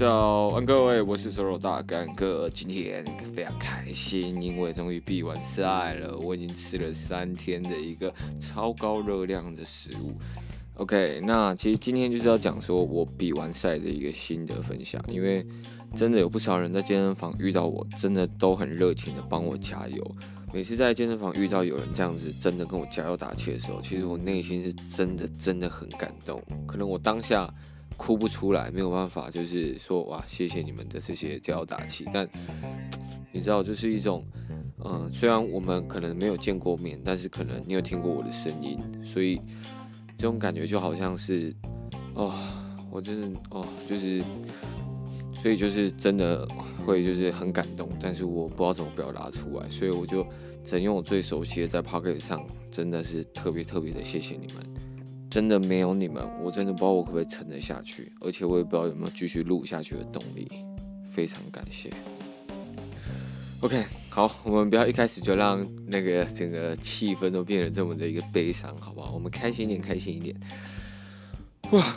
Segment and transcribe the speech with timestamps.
[0.00, 2.48] 早安，各位，我是瘦肉大干哥。
[2.48, 3.04] 今天
[3.36, 6.16] 非常开心，因为终于比完赛了。
[6.16, 8.10] 我已经吃了三天的一个
[8.40, 10.14] 超高热量的食物。
[10.76, 15.04] OK，那其实今天就是要讲说我比完赛的一个心得分享。
[15.06, 15.46] 因为
[15.94, 20.12] 真的有不少人在健身房遇到我，真的都很热情的帮我加油。
[20.50, 26.42] 每次在健身房遇到有人这样子真的跟我加油打气的时候，其实我内心是真的真的很感动。
[26.66, 27.52] 可能我当下。
[28.00, 32.06] 哭不出来，没有办法，就是说哇，谢谢你们的这些加油打气。
[32.10, 32.26] 但
[33.30, 34.24] 你知道，就是一种，
[34.82, 39.38] 嗯、虽然我们可能没有见过面，但是可能你有听过我的声音，所以
[40.16, 41.54] 这种感觉就好像是，
[42.14, 42.32] 哦，
[42.90, 44.24] 我真的哦，就是，
[45.34, 46.48] 所以就是真的
[46.86, 50.24] 会就是很感动，但是我不知道怎么表达出来，所以我就
[50.64, 54.89] 只能用我最熟悉的在 Pocket 上，真的是特别特别的谢谢你们。
[55.30, 60.50] 真的没有你们，我真的不知道我可不可以撑得下去，而且我也不知道有没有继续录下去的动力。
[61.10, 61.88] 非常感谢。
[63.60, 69.12] OK，好，我们不要一开始就让那个整个气氛都变得这么的一个悲伤，好不好？
[69.12, 70.34] 我们开心一点，开心一点。
[71.70, 71.96] 哇，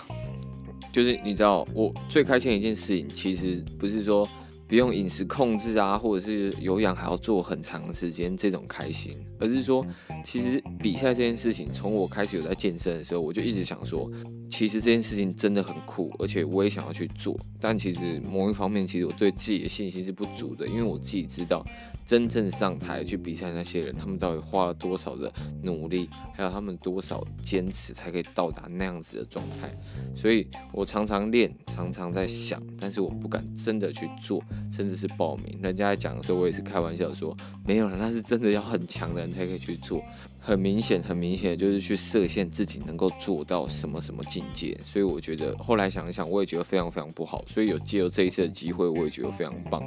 [0.92, 4.30] 就是你知道，我最开心的一件事情，其实不是说。
[4.68, 9.86] 不用饮食控制啊，或者是有氧还要做很长时间这种开心，而是说，
[10.26, 14.10] 其实比赛这件事情，从我开始有在健身的时候，我就一直想说，
[14.50, 17.40] 其实这件事情真的很酷，而且我也想要去做。
[17.60, 21.66] 但其实某一方面，其实我对自己的信心是不足的，因为我自己知道。
[22.06, 29.72] 真正上台去比赛那些人，他们到底花了多少的努力，还有他们多少坚持，才可以到达那样子的状态？
[30.16, 35.58] 所以我常常练，常常在想，但是我不敢真的去做，甚至是报名。
[35.62, 40.04] 人家在讲的时候，我也是开玩笑说，没有了，那是真的要很强的人才可以去做。
[40.46, 44.78] 很明显，很明显就是去设限自己能够做到什么什么境界。
[44.84, 47.42] 所以我觉得后来想一想，我也觉得非常非常不好。
[47.48, 49.82] 所以有借由这一次的机会，我也觉得非常棒。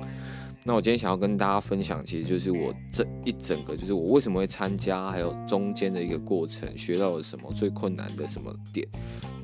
[0.67, 8.85] 那我今天想要跟大家分享，其实就是我这一整个，就是我为什么会参加，还有中间的一个过程，学到了什么，最困难的什么点，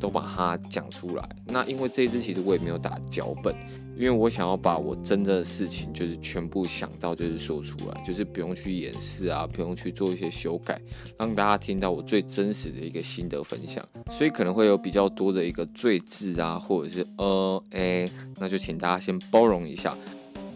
[0.01, 1.29] 都把它讲出来。
[1.47, 3.55] 那因为这一支其实我也没有打脚本，
[3.97, 10.77] 因为我想要把我真的事情就是全部想到就是说出来，就是不用去掩饰啊，不用去做一些修改，
[11.17, 13.89] 让大家听到我最真实的一个心得分享。
[14.11, 19.97] 所以可能会有比较多的一个赘字啊，或者是呃诶，那就请大家先包容一下。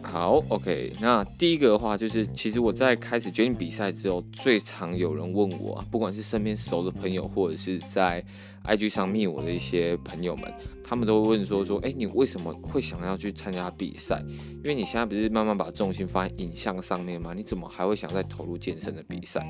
[0.09, 8.23] 好，OK，那第一个的话就是，其实我在开始决定比赛之后，最常有人问我，不管是身边熟的朋友，或者是在
[8.63, 10.51] IG 上面我的一些朋友们，
[10.83, 14.23] 他们都会问说说，哎，你为什么会想要去参加比赛？
[14.63, 17.33] 因为你现在不是慢慢把重心放在影像上面吗？
[17.35, 19.45] 你怎么还会想再投入健身的比赛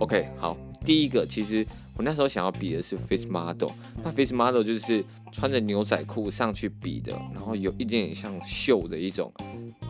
[0.00, 1.66] ？OK，好，第一个，其实
[1.96, 3.70] 我那时候想要比的是 Face Model，
[4.02, 9.32] 那 Face Model 就是穿着牛仔裤上去比的，然后有一点点像秀的一种。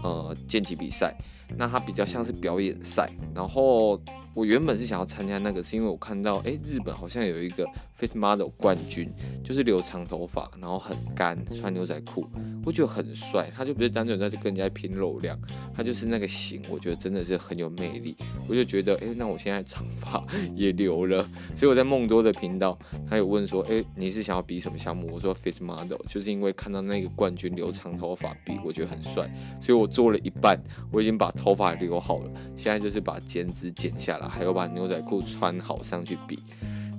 [0.03, 1.17] 呃，剑棋比赛，
[1.57, 3.11] 那它比较像是表演赛。
[3.35, 4.01] 然后
[4.35, 9.09] 我原本是想要参加那个，是因为我看到，诶，日本好像有一个 Face Model 冠军，
[9.45, 12.27] 就是留长头发，然后很干，穿牛仔裤，
[12.65, 13.49] 我觉得很帅。
[13.55, 15.39] 他就不是单纯在跟人家拼肉量，
[15.73, 18.17] 他就是那个型，我觉得真的是很有魅力。
[18.49, 21.23] 我就觉得，诶，那我现在长发 也留了，
[21.55, 22.77] 所以我在梦多的频道，
[23.09, 25.09] 他有问说，诶，你是想要比什么项目？
[25.13, 36.39] 我说 Face Model，就是因为看到那个冠军留长头发比，我觉得很帅，所以我做了一半，我已经把头发留好了，现在就是把剪纸剪下来，还有把牛仔裤穿好上去比。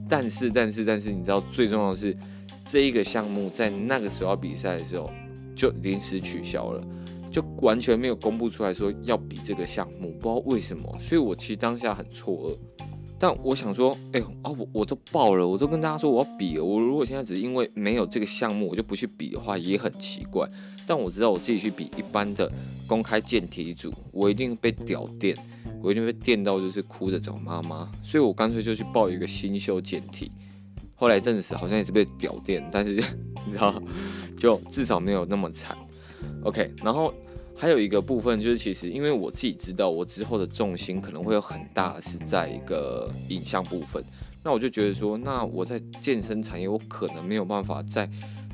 [0.10, 2.16] 但是，但是，但是，你知道最重要的是，
[2.68, 5.10] 这一个项目在那个时候比赛的时候
[5.56, 6.82] 就临时取消了，
[7.32, 10.96] 就完全没有公布出来说要比这个项目，不知道为什么。
[11.02, 12.58] 所以我其实当下很错愕。
[13.18, 16.64] 但我想说，哎、欸，啊，我我都报了，我都跟大家说我要比了。
[16.64, 20.48] 我如果现在只因为没有这个项目，我就不去比的话，也很奇怪。
[20.86, 22.52] 但我知道我自己去比一般的
[22.86, 25.36] 公开健体组，我一定被屌电。
[25.86, 30.32] 我一定会电到，就是哭着找妈妈，所以我干脆就去报一个新秀健体。
[30.96, 32.96] 后来证实好像也是被屌电，但是
[33.46, 33.80] 你知道，
[34.36, 35.78] 就至少没有那么惨。
[36.44, 37.14] OK，然后
[37.56, 44.04] 还有一个部分就是，其实因为我自己知道，我之后的重心可能会有很大是在一个影像部分，
[44.44, 48.10] 那我就觉得说，那我在健身产业，我可能没有办法再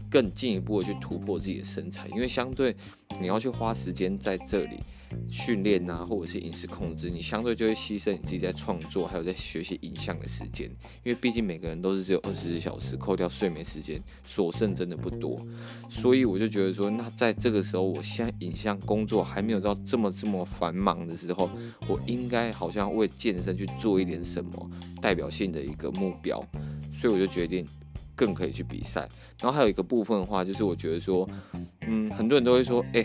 [0.09, 2.75] 更进一步的去突破自己的身材，因为相对
[3.21, 4.81] 你要去花时间在这里。
[5.29, 10.69] 训练啊，或者是饮食控制，你相对就会牺牲你自己在创作，还有在学习影像的时间。
[11.03, 15.39] 因为毕竟每个人都是只有二十四小时，扣掉睡眠时间，所剩真的不多。
[15.89, 21.49] 所以我就觉得说，那在这个时候，我现在影像工作还没有到这么这么繁忙的时候，
[21.87, 24.69] 我应该好像为健身去做一点什么
[25.01, 26.43] 代表性的一个目标。
[26.93, 27.67] 所以我就决定。
[28.13, 29.09] 更可以去比赛。
[29.41, 31.27] 然后还有一个部分的话，就是我觉得说，
[31.87, 33.03] 嗯，很多人都会说，哎、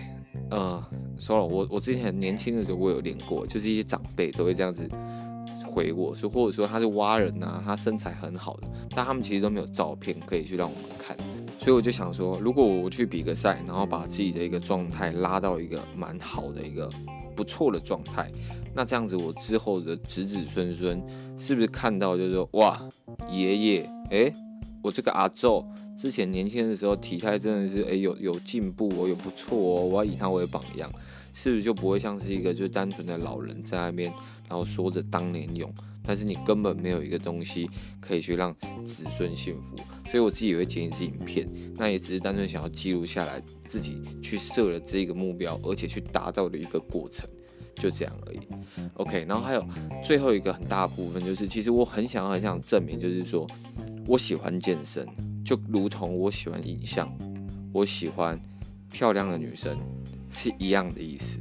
[0.51, 0.83] 呃，
[1.19, 4.89] 说了，我我之前年轻的时候我有练过，就是一些长辈都会这样子
[5.67, 11.17] 回我说，或者说他是蛙人啊，他身材很好的，但他们其实都没有照片可以去让我们看。
[11.59, 16.89] 所以我就想说，如果我去比个赛，然后把自己的一个状态拉到一个蛮好的一个
[17.35, 18.31] 不错的状态，
[18.73, 21.03] 那这样子我之后的子子孙孙
[21.37, 22.81] 是不是看到就是说，哇，
[23.29, 24.33] 爷爷，哎，
[24.87, 25.65] 我这个阿祖
[25.99, 30.89] 之前年轻的时候体态真的是哎有有进步哦，有不错哦，我要以他为榜样，
[31.35, 34.13] 是不是就不会像是一个就单纯的老人在那边，
[34.49, 35.69] 然后说着当年勇。
[36.09, 37.69] 但是你根本没有一个东西
[38.01, 38.55] 可以去让
[38.87, 39.75] 子孙幸福，
[40.09, 47.29] 所以我自己也会剪一支影片，那也只是单纯想要记录下来自己去设了这个目标，而且去达到的一个过程，
[47.75, 48.39] 就这样而已。
[48.95, 49.67] OK，然后还有
[50.05, 53.45] 最后一个很大部分就是，其实我很想要很想证明，就是说
[54.07, 55.07] 我喜欢健身，
[55.45, 57.11] 就如同我喜欢影像，
[57.73, 58.41] 我喜欢
[58.91, 59.79] 漂亮的女生。
[60.29, 61.39] 是一样的意思，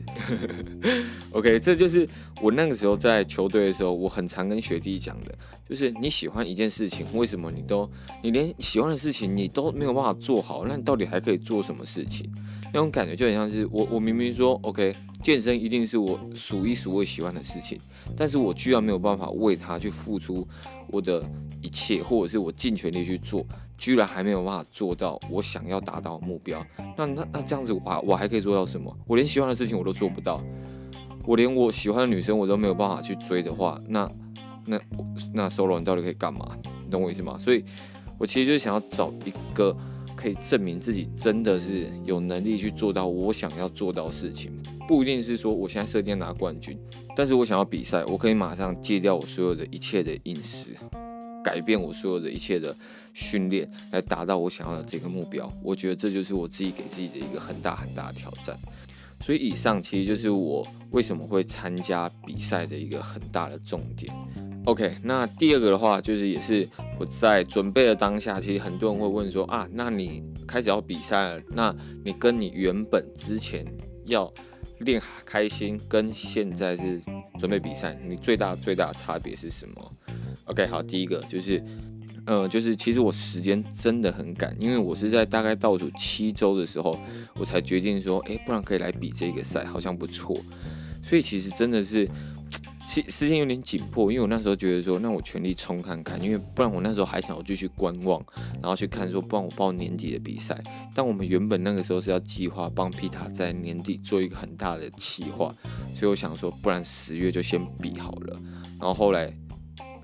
[1.31, 2.07] OK，这就是
[2.39, 5.35] 我那个时候在球队的时候，我很常跟学弟讲的，
[5.67, 7.89] 就是你喜欢一件事情，为什么你都
[8.23, 12.31] 你连喜欢的事情你都没有办法做好，那你到底还可以做什么事情？
[12.73, 17.77] 那种感觉就很像是我我明明说 OK，健身一定是我数一数二喜欢的事情，
[18.15, 20.47] 但是我居然没有办法为他去付出
[20.87, 21.23] 我的
[21.61, 23.43] 一切，或者是我尽全力去做。
[23.77, 26.65] 居然还没有办法做到我想要达到的目标，
[26.97, 28.97] 那那那这样子我还我还可以做到什么？
[29.05, 30.41] 我连喜欢的事情我都做不到，
[31.25, 34.09] 我连我喜欢的女生我都没有办法去追的话，那
[34.65, 34.79] 那
[35.33, 36.57] 那 Solo 你到底可以干嘛？
[36.85, 37.37] 你懂我意思吗？
[37.37, 37.65] 所以，
[38.17, 39.75] 我其实就是想要找一个
[40.15, 44.57] 可以证明自己真的是有能力去做到我想要做到的事情，
[44.87, 46.79] 不一定是说我现在设定拿冠军，
[47.15, 50.75] 但是我想要比赛，我可以马上戒掉我所有的一切的饮食。
[51.43, 52.75] 改变我所有的一切的
[53.13, 55.47] 训练，来达到我想要的这个目标。
[55.61, 58.57] 我觉得这就是我自己给自己的一个很大很大的挑战。
[59.21, 64.11] 所以以上其实就是我为什么会参加比赛的一个很大的重点。
[64.65, 66.67] OK，那第二个的话，就是也是
[66.99, 71.73] 我在准备的当下，其实很多人会问说啊，那你开始要比赛了，那
[72.03, 73.63] 你跟你原本之前
[74.07, 74.29] 要
[74.79, 77.01] 练开心，跟现在是
[77.39, 79.91] 准备比赛，你最大最大的差别是什么
[80.45, 81.63] ？OK，好，第一个就是，
[82.25, 86.97] 呃，就是其实我时间真的很赶，因为我是在大概倒数七周的时候，
[87.35, 90.37] 我才决定说，哎，不然可以来比这个赛，好像不错。
[91.03, 92.09] 所以其实真的是，
[93.09, 98.23] 时间有点紧迫，因为我那时候觉得说，那我全力冲看看，因为不然我那时候还想要继续观望，
[98.61, 100.61] 然后去看说，不然我报年底的比赛。
[100.93, 105.53] 但我们原本那个时候是要计划帮皮塔在年底做一个很大的企划，
[105.93, 108.39] 所以我想说，不然十月就先比好了。
[108.79, 109.33] 然后后来。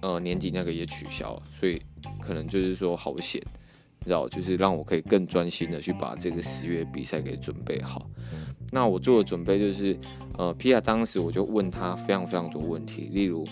[0.04, 1.80] 呃，年底那个也取消了，所以
[2.20, 3.40] 可能就是说好险，
[4.00, 8.10] 你知道，就是让我可以更专心的去把这个十月比赛给准备好。
[8.72, 9.98] 那我做的准备就是，
[10.38, 13.46] 呃，皮亚当时我就问他非常非常多问题，例如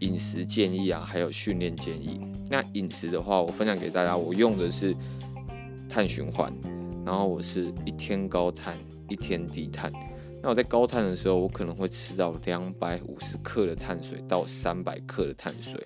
[0.00, 2.20] 饮食建议啊，还有训练建议。
[2.50, 4.94] 那饮食的话，我分享给大家，我用的是
[5.88, 6.52] 碳循环，
[7.06, 8.76] 然后我是一天高碳，
[9.08, 9.92] 一天低碳。
[10.42, 15.80] 那我在高碳的时候，我可能会吃到两百五十克的碳水到三百克的碳水，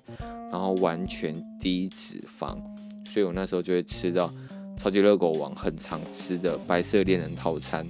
[0.51, 2.57] 然后完全低脂肪，
[3.05, 4.33] 所以我那时候就会吃到
[4.77, 7.87] 超级热狗王很常吃的白色恋人套餐，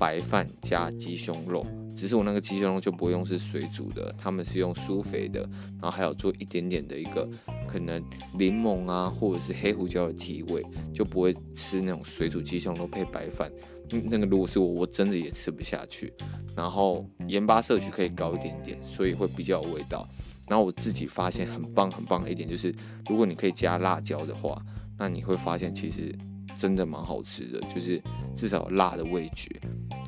[0.00, 5.40] 白饭加鸡胸肉，只是我那个鸡胸肉就不用是水煮的，他们是用舒肥的，
[5.78, 7.28] 然后还有做一点点的一个
[7.68, 8.02] 可能
[8.32, 10.64] 柠檬啊或者是黑胡椒的提味，
[10.94, 13.52] 就不会吃那种水煮鸡胸肉配白饭。
[13.90, 16.10] 那个如果是我，我真的也吃不下去。
[16.56, 20.08] 然后盐巴摄取可以高一点点，所以会比较有味道。
[20.48, 22.74] 然后我自己发现很棒很棒的一点就是，
[23.08, 24.60] 如果你可以加辣椒的话，
[24.98, 26.10] 那你会发现其实
[26.58, 28.02] 真的蛮好吃的，就是
[28.34, 29.48] 至少辣的味觉，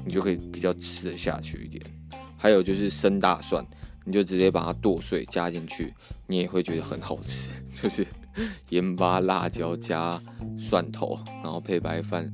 [0.04, 1.82] 你就可以比较吃得下去一点。
[2.36, 3.64] 还有就是生大蒜，
[4.04, 5.92] 你就直接把它剁碎加进去，
[6.26, 8.06] 你也会觉得很好吃， 就是
[8.70, 10.20] 盐巴、辣椒加
[10.58, 12.32] 蒜头，然后配白饭。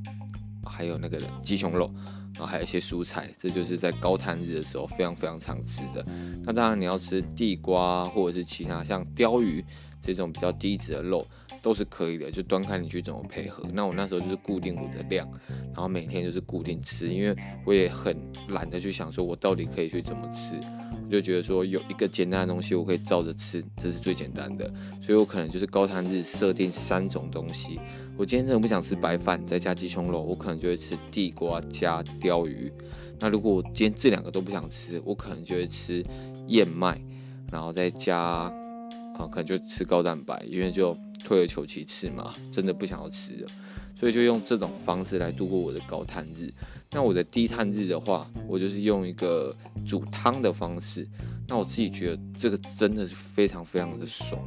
[0.71, 1.91] 还有那个鸡胸肉，
[2.35, 6.05] 然后还有一些蔬菜，这就是在高碳日的时候非常非常常吃的。
[6.45, 9.65] 那当然你要吃地瓜或者是其他像鲷鱼
[9.99, 11.27] 这种比较低脂的肉
[11.69, 13.63] 都是可以的，就端看你去怎么配合。
[13.75, 15.29] 那我那时候就是固定我的量，
[15.75, 18.17] 然后每天就是固定吃，因为我也很
[18.49, 20.59] 懒得去想说我到底可以去怎么吃，
[21.05, 24.65] 我就觉得说有一个简单的东西我可以照着吃，这是最简单的。
[25.03, 27.79] 所以我可能就是高碳日设定三种东西。
[28.17, 32.73] 我今天真的不想吃白饭，再加鸡胸肉，我可能就会吃地瓜加鲷鱼。
[33.21, 36.03] 那如果我今天这两个都不想吃，我可能就会吃
[36.47, 36.99] 燕麦，
[37.53, 38.51] 然后再加啊，
[39.31, 40.97] 可能就吃高蛋白，因为就
[41.29, 43.51] 退而求其次嘛，真的不想要吃了，
[43.95, 46.51] 所以就用这种方式来度过我的高碳日。
[46.91, 49.55] 那我的低碳日的话，我就是用一个
[49.87, 51.07] 煮汤的方式。
[51.47, 54.43] 那我自己觉得这个真的是非常非常的爽，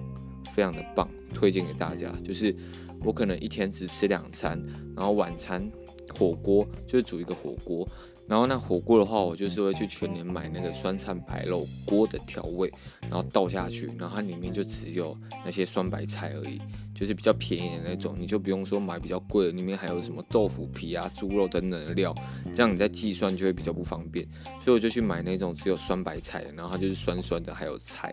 [0.52, 2.12] 非常的棒，推荐给大家。
[2.24, 2.56] 就是
[3.04, 4.60] 我可能一天只吃两餐，
[4.96, 5.72] 然后晚餐
[6.16, 7.88] 火锅就是煮一个火锅。
[8.32, 12.72] 然后那火锅的话，我就是会去全年买那个酸菜白肉锅的调味，
[13.02, 16.58] 然后倒下去，然后它里面就只有那些酸白菜而已，
[16.96, 22.16] 就是比较便宜的那种，你就不用说买比较贵的，里面还有什么豆腐皮啊、猪肉等等的料，
[22.56, 24.26] 这样你在计算就会比较不方便，
[24.64, 28.10] 所以我就去买那种只有酸白菜的，然后它就是酸酸的，还有菜。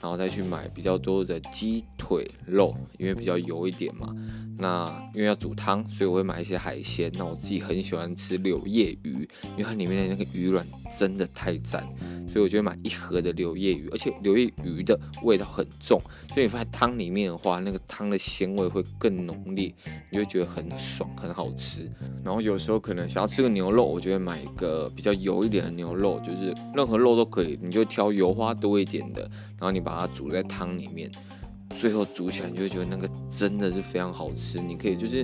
[0.00, 4.14] 然后再去买比较多的鸡腿肉，因为比较油一点嘛。
[4.60, 7.12] 那因为要煮汤，所以我会买一些海鲜。
[7.16, 11.86] 那我自己很喜欢吃柳叶鱼，因为它里面的那个鱼卵真的太赞，
[12.28, 13.88] 所以我就会买一盒的柳叶鱼。
[13.90, 19.72] 而且柳叶鱼的味道很重，所以你放在汤里面的话，那个汤的鲜味会更浓烈，
[20.10, 21.90] 你就觉得很爽，很好吃。
[22.24, 29.22] 然后有时候可能想要吃个牛肉，我就会买一个比较油一点的牛肉，就是任何肉都可以，你就挑油花多一点的。
[29.58, 31.10] 然后你把它煮在汤里面，
[31.76, 34.60] 最后煮起来，你就会觉得那个真的是非常好吃。
[34.60, 35.16] 你可以就是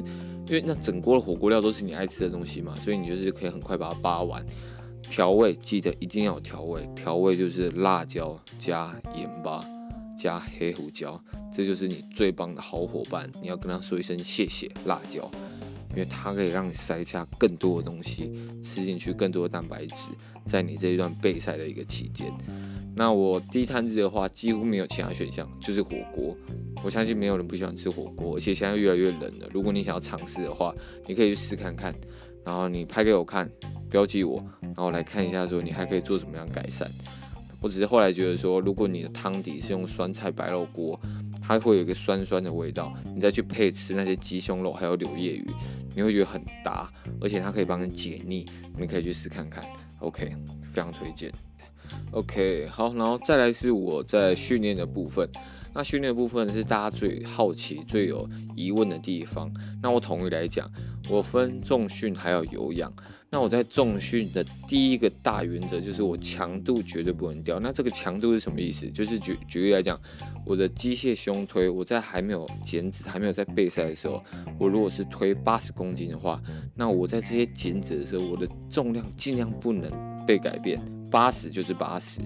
[0.46, 4.44] 因为那整锅的火锅料都是你爱吃的东西嘛，所以你就是可以很快把它扒完。
[5.08, 9.64] 调味记得一定要调味，调味就是辣椒加盐巴
[10.18, 13.30] 加黑胡椒，这就是你最棒的好伙伴。
[13.40, 15.30] 你要跟他说一声谢谢辣椒，
[15.90, 18.32] 因为它可以让你塞下更多的东西，
[18.62, 20.08] 吃进去更多的蛋白质，
[20.46, 22.32] 在你这一段备赛的一个期间。
[22.96, 26.36] 那我低碳日的话，几乎没有其他选项，就是火锅。
[26.84, 29.48] 我相信没有人不喜欢吃火锅，而且现在越来越冷了。
[29.52, 30.72] 如果你想要尝试的话，
[31.06, 31.94] 你可以去试看看，
[32.44, 33.50] 然后你拍给我看，
[33.90, 36.90] 标记我，然后来看一下说你还可以做什么样改善。
[37.60, 41.00] 我只是后来觉得说，如果你的汤底是用酸菜白肉锅，
[41.40, 45.50] 它会有一个酸酸的味道，你再去配吃那些鸡胸肉还有柳叶鱼，
[45.96, 46.90] 你会觉得很搭，
[47.22, 48.46] 而且它可以帮你解腻。
[48.76, 49.64] 你可以去试看看
[50.00, 50.30] ，OK，
[50.66, 51.32] 非常推荐。
[52.10, 55.26] OK，好，然后再来是我在训练的部分。
[55.72, 59.50] 那训练的部分是大家最好奇、最有疑问的地方。
[59.82, 60.70] 那我统一来讲，
[61.08, 62.92] 我分重训还有有氧。
[63.30, 67.58] 那我在重训的第一个大原则就是我强度绝对不能掉。
[67.58, 68.88] 那这个强度是什么意思？
[68.90, 70.00] 就是举举例来讲，
[70.46, 74.22] 我的机械胸推，我在还没有减脂、还没有在备赛的时候，
[74.56, 76.40] 我如果是推八十公斤的话，
[76.76, 79.90] 那我在这些减脂的时候，我的重量尽量不能
[80.24, 80.80] 被改变。
[81.10, 82.20] 八十就是八十，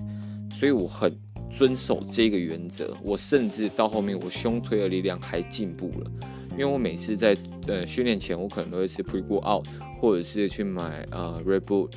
[0.53, 1.11] 所以我很
[1.51, 2.95] 遵守这个原则。
[3.03, 6.11] 我甚至到后面，我胸推的力量还进步了，
[6.59, 7.37] 因为我每次在
[7.69, 9.65] 呃训练前，我可能都会吃 Pre-Go Out，
[10.00, 11.97] 或者是去买呃 red b o o t。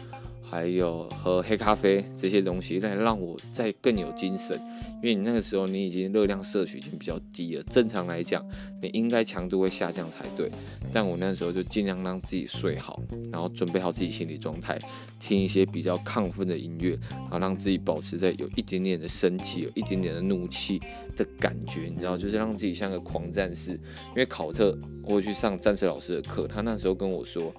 [0.52, 4.60] 还有喝黑咖啡这些东西来让我再更有精神，
[5.02, 7.64] 因为你那个时候你已经热量摄取已经比较低了。
[7.72, 8.46] 正常来讲，
[8.82, 10.52] 你应该强度会下降才对。
[10.92, 14.78] 但我那时候就尽量让自己睡好，然后准备好自己心理状态，
[15.22, 20.82] 听一些比较亢奋的音乐，然后让自己保持在有一点点的生气、有一点点的怒气
[21.16, 23.72] 的感觉，你知道，就是让自己像个狂战士。
[23.72, 27.54] 因为考特，我去上战士老师的课，他那时候跟我说。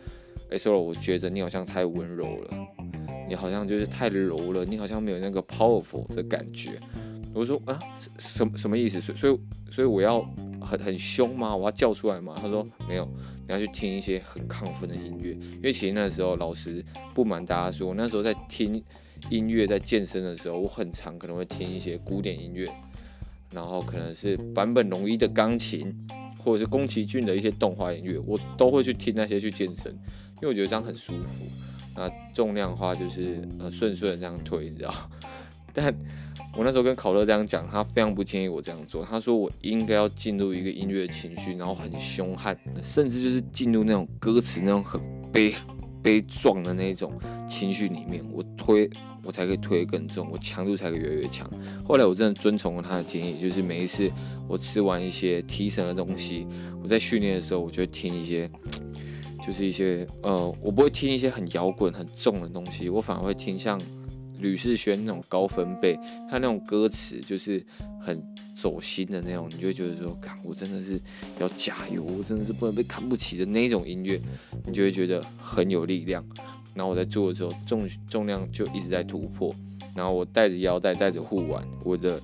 [0.52, 2.68] 哎，说了，我觉得你好像太温柔了，
[3.26, 6.78] 你好像就是太柔了，你好像没有那个 powerful 的感觉。
[7.32, 7.80] 我说啊，
[8.18, 9.00] 什么什么意思？
[9.00, 9.40] 所以所以
[9.70, 10.20] 所以我要
[10.60, 11.56] 很很凶吗？
[11.56, 12.36] 我要叫出来吗？
[12.38, 13.08] 他说没有，
[13.48, 15.30] 你要去听一些很亢奋的音乐。
[15.30, 18.70] 因为其实那时候老师不瞒大家说，我那时候在听
[19.30, 22.70] 音乐，在健身的时候，我很常可能会听一些古典音乐，
[23.50, 26.06] 然后可能是坂本龙一的钢琴，
[26.38, 29.96] 或者是宫崎骏的一些动画音乐，我都会去听那些去健身。
[30.42, 31.44] 因为我觉得这样很舒服，
[31.94, 34.92] 那重量的话就是呃顺顺的这样推，你知道？
[35.72, 35.94] 但
[36.58, 39.04] 我那时候跟考乐这样讲，他非常不建议我这样做。
[39.04, 45.00] 他说我应该要进入一个音乐情绪，然后很凶悍，甚至就是进入那种歌词那种很
[45.32, 45.54] 悲
[46.02, 47.16] 悲壮的那种
[47.48, 48.90] 情绪里面，我推
[49.22, 51.48] 我才可以推得更重，我强度才可以越来越强。
[51.86, 54.10] 后来我真的遵从了他的建议，就是每一次
[54.48, 56.48] 我吃完一些提神的东西，
[56.82, 58.50] 我在训练的时候，我就会听一些。
[59.44, 63.80] 就是一些呃，我不会听一些很摇滚、很重的东西，我反而会听像
[64.38, 65.98] 吕士轩那种高分贝，
[66.30, 67.64] 他那种歌词就是
[68.00, 68.22] 很
[68.54, 71.00] 走心的那种，你就觉得说，看我真的是
[71.38, 74.20] 要加油，我真的是不能被看不起的那种音乐，
[74.64, 76.24] 你就会觉得很有力量。
[76.74, 79.54] 然后我在做的时候，重重量就一直在突破，
[79.94, 82.22] 然后我带着腰带，带着护腕，我的。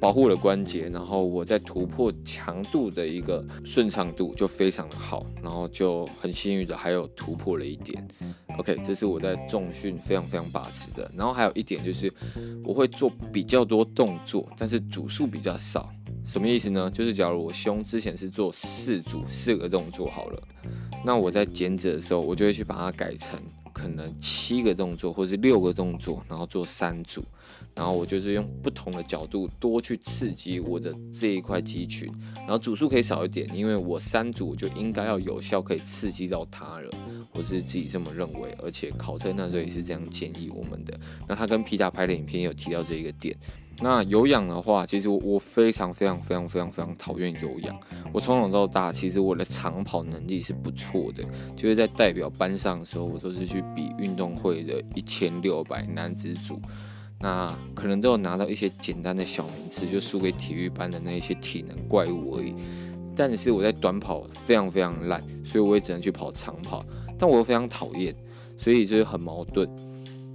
[0.00, 8.06] 保护了关节，然后我在突破强度的一个顺畅度就非常的好，然后就很幸运的还有突破了一点。
[8.58, 11.10] OK，这是我在重训非常非常把持的。
[11.16, 12.12] 然后还有一点就是
[12.64, 15.90] 我会做比较多动作，但是组数比较少。
[16.24, 16.90] 什么意思呢？
[16.90, 20.42] 就是假如我胸之前是做四组四个动作好了，
[21.04, 23.38] 那我在减脂的时候，我就会去把它改成
[23.72, 27.22] 可能七个动作或是六个动作，然后做三组。
[27.74, 36.90] 然后我就是用不同的角度多去刺激我的这一块肌群，然后组数可以少一点，因为我三组就应该要有效可以刺激到它了，
[37.32, 40.98] 我是自己这么认为，而且考特那时候也是这样建议我们的。
[41.28, 43.36] 那他跟皮塔拍的影片有提到这一个点。
[43.80, 47.76] 那有氧的话，其实我非常非常非常非常非常讨厌有氧。
[48.12, 51.24] 我从小到大，其实我的长跑能力是不错的，
[51.56, 56.60] 就是在代表班上的时候，我都是去比运动会的一千六百男子组。
[57.24, 62.54] 那可能都有拿到一些简单的小名次，就输给体育班的那一些体能怪物而已。
[63.16, 66.84] 但是我在短跑非常非常烂，所以我也只能去跑长跑。
[67.18, 68.14] 但我又非常讨厌，
[68.58, 69.66] 所以就是很矛盾。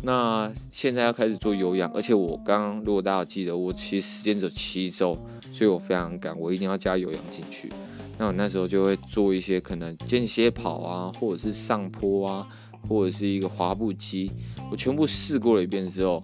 [0.02, 5.16] 那现在要开始做有氧，而且我刚刚如果大家记得，我其实时间只有七周，
[5.54, 7.72] 所以我非常赶，我一定要加有氧进去。
[8.18, 12.48] 那我那时候就会做一些可能间歇跑啊，或者是上坡啊，
[12.88, 14.32] 或者是一个滑步机，
[14.72, 16.20] 我全部试过了一遍之后。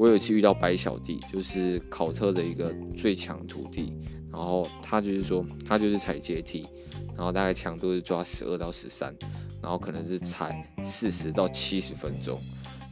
[0.00, 3.92] 我有一次遇到白小弟，就是考特的一个最强徒弟，
[4.32, 6.66] 然后他就是说，他就是踩阶梯，
[7.14, 9.14] 然后大概强度是抓十二到十三，
[9.60, 12.40] 然后可能是踩四十到七十分钟，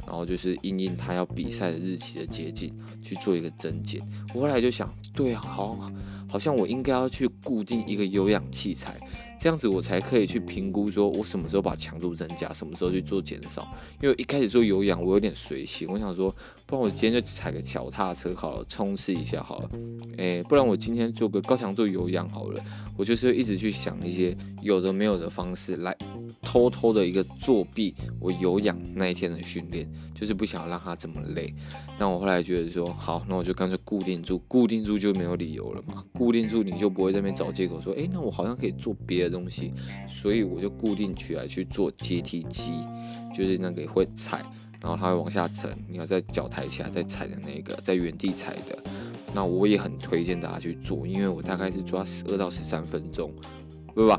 [0.08, 2.72] 然后就是因应他要比赛的日期的接近
[3.02, 4.00] 去做一个增减。
[4.34, 5.92] 我后来就想，对啊，好，
[6.26, 8.98] 好像我应该要去固定一个有氧器材。
[9.40, 13.68] 这样子我才可以去评估，说我什么时候把强度增加，什么时候去做减少。
[14.00, 16.34] 因为一开始做有氧，我有点随性，我想说，
[16.66, 19.70] 不然我今天就踩个脚踏车好了，冲刺一下好了。
[20.16, 22.60] 诶，不然我今天做个高强度有氧好了。
[22.96, 25.96] 我就是一直去想一些有的没有的方式来
[26.42, 31.54] 偷偷的一个作弊我有氧那一天的训练，就是不想让他这么累。
[31.98, 36.04] 那我后来觉得说，好，那我就干脆固定住，固定住就没有理由了嘛。
[36.12, 39.38] 固定住你就不会在那边找借口说，诶，那我好像可以做别的。
[39.38, 39.72] 东西，
[40.08, 42.72] 所以我就固定起来去做阶梯机，
[43.32, 44.44] 就是那个会踩，
[44.80, 48.76] 然后它会往下沉，你要在脚抬起来再踩的那个，在原地踩的。
[49.32, 53.32] 那我也很推荐大家去做，因为我大概是抓十二到十三分钟，
[53.94, 54.18] 对吧？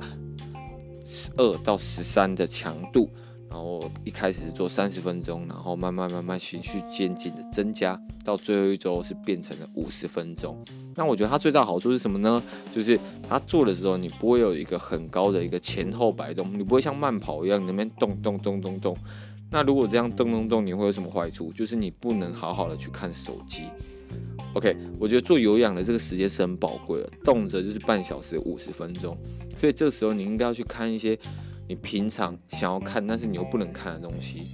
[1.10, 3.10] 十二到十三的强度。
[3.50, 10.56] 然后一开始是做三十分钟，然后慢慢慢慢循序渐进的增加，到最后一周是变成了五十分钟。
[10.94, 12.44] 那我觉得它最大好处是什么呢？
[12.72, 18.96] 就是它做的时候你不会有一个很高的一个前后摆动，你不会像慢跑一样那边动动动动动。
[19.50, 21.52] 那如果这样动动动，你会有什么坏处？
[21.52, 23.64] 就是你不能好好的去看手机。
[24.56, 29.18] OK，我觉得做有氧的这个时间是很宝贵的，动辄就是半小时五十分钟，
[29.60, 31.18] 所以这个时候你应该要去看一些。
[31.68, 34.48] 你平常想要看，但是你又不能看的东西，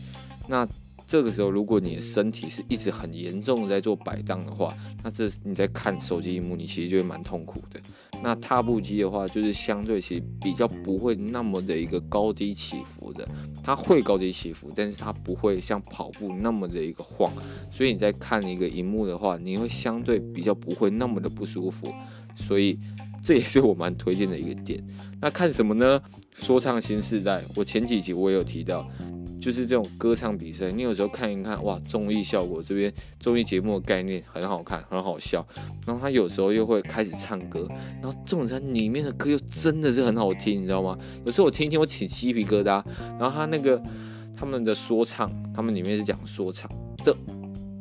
[0.49, 0.67] 那
[1.07, 7.79] 这个时候，如果你身体是一直很严重的在做摆荡的话，那这你在看手机荧幕，你其实就会蛮痛苦的。
[8.23, 13.27] 那踏步机的话，就是相对其实比较不会那么的一个高低起伏的，
[13.63, 17.31] 它会高低起伏，但是它不会像跑步那么的一个晃，
[17.71, 21.93] 所以你在看一个荧幕的话，你会相对比较不会那么的不舒服，
[22.35, 22.79] 所以。
[23.23, 24.79] 这也是我蛮推荐的一个点。
[25.19, 25.99] 那看什么呢？
[26.31, 28.87] 说唱新时代，我前几集我也有提到，
[29.45, 30.71] 就是这种歌唱比赛。
[30.71, 35.45] 你有时候看一看，哇，综艺效果这边综艺节目的概念很好看，很好笑。
[35.85, 37.67] 然后他有时候又会开始唱歌，
[38.01, 40.97] 然后这种人里面的歌又真的是很好听，你知道吗？
[41.23, 42.83] 有时候我听一听，我起鸡皮疙瘩。
[43.19, 43.79] 然后他那个
[44.35, 46.67] 他们的说唱，他们里面是讲说唱
[47.03, 47.15] 的。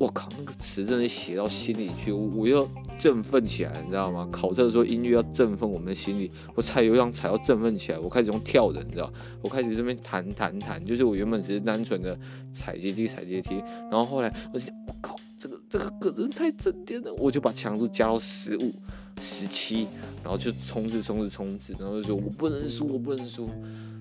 [0.04, 4.28] 我靠，那个词真的写到心里去，我，我又振奋起来，你知道吗？
[4.30, 9.10] 考证的时候音乐要振奋我们的心里，我踩油箱踩要振奋起来，我开始用跳的，你知道？
[9.40, 12.18] 我开始这边弹弹弹，就是我原本只是单纯的
[12.52, 18.74] 踩阶梯踩阶梯，然后后来我就我靠，这个这个歌真的太震天了，我就把强度加到十五、
[19.22, 19.88] 十七，
[20.22, 23.48] 然后就冲刺冲刺冲刺，然后就说我不能输，我不能输。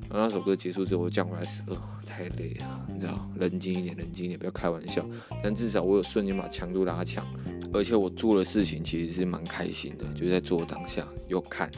[0.09, 3.29] 然后那首歌结束之后，我降回来十二， 太累了，你知道？
[3.39, 5.03] 冷静一点，冷静一点，不要开玩笑。
[5.43, 7.25] 但至少我有瞬间把强度拉强，
[7.73, 11.71] 而且我做的事情其实是蛮开心的，就是在做当下，又看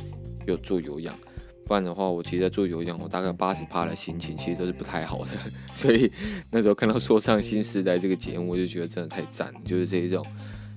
[0.47, 1.17] 又做有氧。
[1.65, 5.31] 不然的话，我其实在做有氧，我大概八十趴的心情其实都是不太好的。
[5.73, 6.11] 所以
[6.51, 10.23] 那时候看到说唱新时代这个节目，我就觉得真的太赞，就是这一种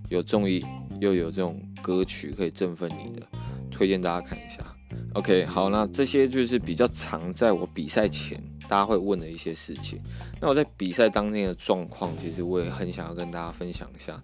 [0.09, 0.65] 有综艺
[1.01, 3.27] 又有这种歌曲可以振奋你的，
[3.71, 4.68] 推荐大家看一下。
[5.15, 10.01] OK，好，那这些就是比较常在我比赛前大家会问的一些事情。
[10.41, 14.23] 那我在比赛当天的状况，其实我也很想要跟大家分享一下。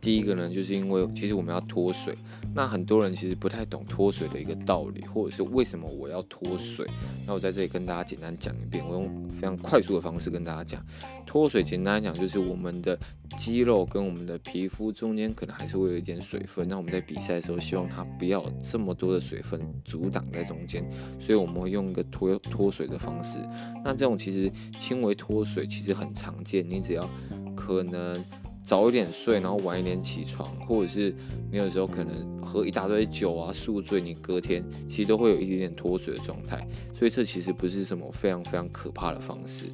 [0.00, 2.14] 第一个呢，就是因为其实我们要脱水，
[2.54, 6.86] 那很多人其实不太懂脱水的一个道理，或者是为什么我要脱水。
[7.26, 10.84] 那我在这里跟大家简单讲一遍，我用非常快速的方式跟大家讲，
[11.24, 12.98] 脱水简单来讲就是我们的
[13.38, 20.84] 肌肉跟我们的皮肤中间可能还是会有一点水分，那我们在比赛的时候希望它不要这么多的水分阻挡在中间，
[21.18, 23.38] 所以我们会用一个脱脱水的方式。
[23.84, 27.08] 那这种其实轻微脱水其实很常见，你只要
[27.54, 28.24] 可能。
[28.66, 31.14] 早一点睡，然后晚一点起床，或者是
[31.52, 39.66] 你有时候可能喝一大堆酒啊，宿醉，你隔天其实都会有一点点脱水的状态，所以这其实不是什么非常非常可怕的方式。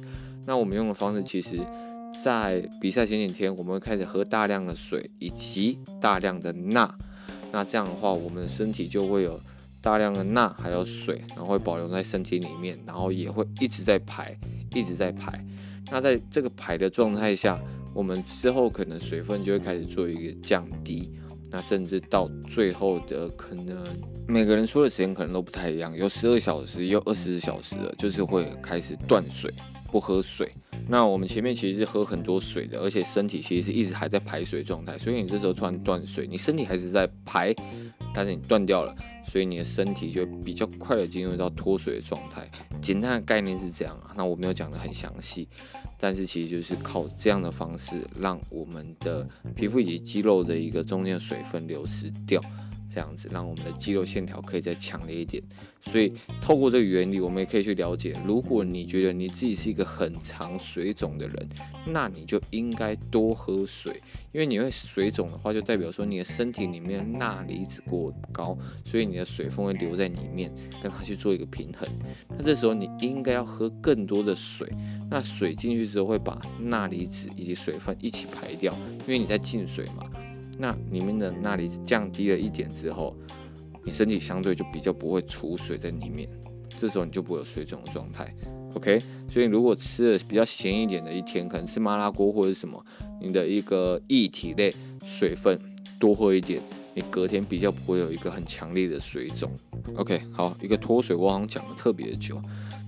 [0.45, 1.57] 那我们用的方式，其实，
[2.21, 6.93] 在比赛前几天，我们开始喝大量的水以及大量的钠。
[7.53, 9.39] 那这样的话，我们的身体就会有
[9.81, 14.37] 大量的钠还有水，然后会保留在身体里面，然后也会一直在排，
[14.73, 15.43] 一直在排。
[15.89, 17.59] 那在这个排的状态下，
[17.93, 21.11] 我们之后可能水分就会开始做一个降低，
[21.49, 23.77] 那甚至到最后的可能
[24.27, 29.51] 每个人说的时间可能都不太一样，有十二小时，也有二十四小时的，就是会开始断水，
[29.91, 30.49] 不喝水。
[30.87, 37.53] 那我们前面其实是喝很多水的，而且身体其实是一直还在排水状态，所以你这时候突然断水，你身体还是在排，
[38.13, 42.49] 但是你断掉了，所以你的身体就比较快的进入到脱水的状态。
[42.81, 45.47] 简单的概念是这样啊，那我没有讲的很详细。
[45.97, 52.41] 但是其实就是靠这样的方式，让我们的皮肤以及肌肉的一个中间水分流失掉。
[52.93, 55.41] 这样子让我们的肌肉线条可以再强烈一点，
[55.81, 61.47] 所以透过这个原理，我们也可以去了解，如果你觉得你自己是一个很常水肿的人，
[61.85, 64.01] 那你就应该多喝水，
[64.33, 71.87] 因为你会水肿的话，就代表说你的身体里面钠离子过高，所以你的水分会留在里面，跟它去做一个平衡。
[72.29, 74.67] 那这时候你应该要喝更多的水，
[75.09, 80.09] 那水进去之后会把钠离子以及水分一起排掉，因为你在进水嘛。
[80.61, 83.17] 那里面的钠离子降低了一点之后，
[83.83, 86.29] 你身体相对就比较不会储水在里面，
[86.77, 88.31] 这时候你就不会有水肿的状态。
[88.75, 92.85] OK，所以如果吃的比较咸一点的一天，可能吃麻辣锅或者什么，
[93.19, 95.59] 你的一个液体类水分
[95.99, 96.61] 多喝一点，
[96.93, 99.51] 你隔天比较不会有一个很强烈的水肿。
[99.95, 102.39] OK，好，一个脱水我好像讲的特别久。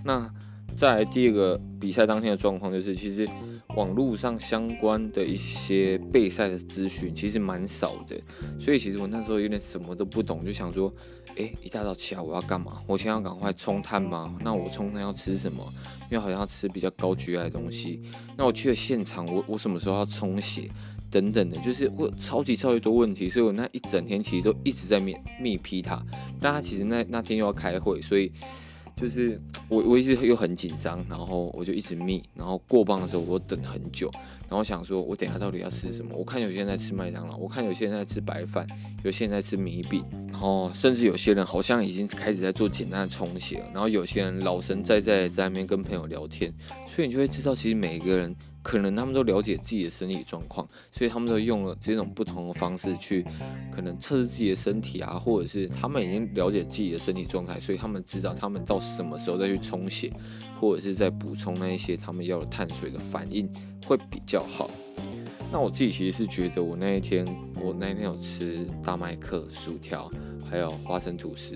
[0.06, 0.32] 那
[0.76, 3.28] 再来第二个比赛当天的状况就是，其实。
[3.76, 8.16] 网络上相关的一些备赛的资讯其实蛮少的，
[8.60, 10.94] 所以其实我那时候有点什么都不懂，就想说，
[11.38, 12.80] 诶，一大早起来我要干嘛？
[12.86, 14.38] 我先要赶快冲碳吗？
[14.44, 15.74] 那我冲碳要吃什么？
[16.12, 18.00] 因为好像要吃比较高 GI 的东西。
[18.38, 20.70] 那我去了现场，我我什么时候要充血？
[21.10, 26.00] 等等的，就是会超级超级多问题，所以我那一整天其实都一直在密密批他，
[26.40, 28.32] 但他其实那那天又要开会，所以。
[28.96, 34.10] 就是我我一直又很紧张，然后我就一直密，然后过磅的时候我等很久，
[34.54, 36.16] 然后想说我等下到底要吃什么？
[36.16, 38.64] 我看有些人在吃麦当劳，我看有些人在吃白饭，
[39.04, 46.54] 有些人在吃米饼，然后甚至有些人好像已经开始在做简单的充血了，然后有些人老神在在在那边跟朋友聊天，
[46.88, 48.36] 所以你就会知道其实每一个人。
[48.62, 53.22] 可能他们都了解自己的身体状况，所以他们都用了这种不同的方式去
[53.76, 60.10] 可能测试自己的身体啊，或者是他们已经了解自己的身体状态，所以他们知道他们到什么时候再去充血，
[60.64, 63.52] 或者是在补充那一些他们要的碳水的反应
[63.86, 64.72] 会比较好。
[65.52, 67.28] 那我自己其实是觉得，我那一天
[67.62, 70.10] 我那一天有吃大麦克、薯条，
[70.50, 71.54] 还有花生吐司，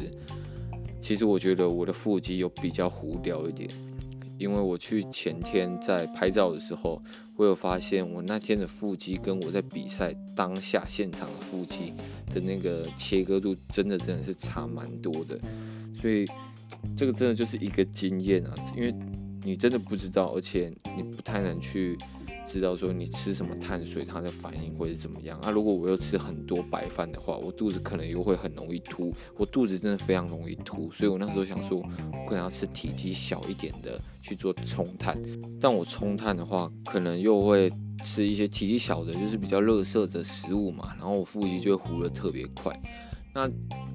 [1.00, 3.70] 其实我觉得我的腹肌有比较糊掉一点。
[4.38, 7.02] 因为我去前天在拍照的时候，
[7.38, 11.94] 我有发现我那天的腹肌跟我在比赛当下现场的腹肌
[12.30, 15.40] 的那个切割度，真的真的是差蛮多的。
[15.96, 16.28] 所以
[16.96, 18.94] 这个真的就是一个经验啊，因为
[19.44, 21.98] 你真的不知道，而且你不太能去。
[22.50, 25.38] 知道说你吃什么碳水，它的反应会是怎么样？
[25.42, 29.14] 那、啊、如果我又吃很多白饭的话，我肚子可能又会很容易凸。
[29.36, 35.20] 我肚子真的非常容易凸，所以我那时候想说，我可能要吃体积小一点的去做冲碳。
[35.60, 37.70] 但我冲碳的话，可能又会
[38.06, 42.74] 吃一些体积小的，就是比较垃圾的食物嘛，然后我腹肌就会糊得特别快。
[43.38, 43.48] 那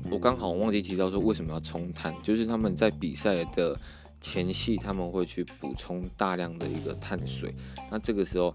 [0.08, 3.76] 我刚好忘记提到说，为什么要冲碳，就是他们在比赛的。
[4.24, 7.52] 前戏他们会去补充大量的一个碳水，
[7.90, 8.54] 那这个时候，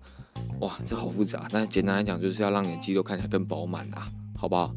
[0.62, 1.46] 哇，这好复杂。
[1.52, 4.74] 但简单来讲，就是要让你的肌肉看起来更饱满啊，好不好？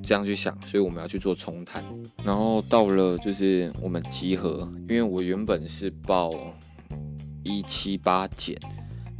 [0.00, 1.84] 这样去想，所以我们要去做冲碳。
[2.22, 6.32] 然后到了就是我们集合，因为我原本是报
[7.42, 8.56] 一七八减，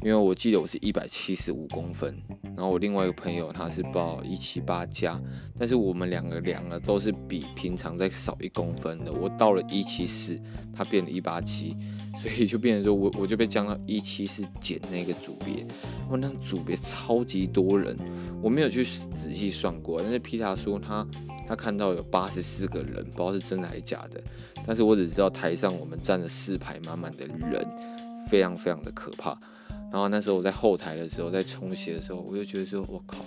[0.04, 5.20] 因为我记得我是一百七十五公分，然后我另外一个朋友他是报一七八加，
[5.56, 9.12] 但是我们两个量了都是比平常再少一公分的。
[9.12, 10.36] 我到了一七四，
[10.72, 11.76] 他变了一八七，
[12.16, 15.64] 所以就变成说我我就被降到一七四减那个组别。
[16.08, 17.96] 我那组别超级多人，
[18.42, 21.06] 我没有去仔细算过，但是皮塔说他
[21.46, 24.20] 他看到有八十四个人，不知道是真的还是假的。
[24.66, 27.64] 但是我只知道台上我们站了四排满满的人，
[28.28, 29.38] 非常非常的可怕。
[29.92, 33.18] 然后那时候我在后台的时候，在冲洗的时候，我就觉得说，我靠，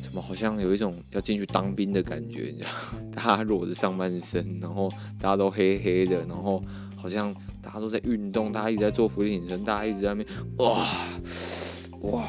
[0.00, 2.70] 怎么好像有一种要进去当兵的感觉，你知道？
[3.12, 6.62] 大家裸着上半身，然后大家都黑黑的，然后
[6.96, 10.28] 好像大家都在运动，大家一直在做伏地挺身，大家一直在那边
[10.58, 10.86] 哇
[12.02, 12.28] 哇，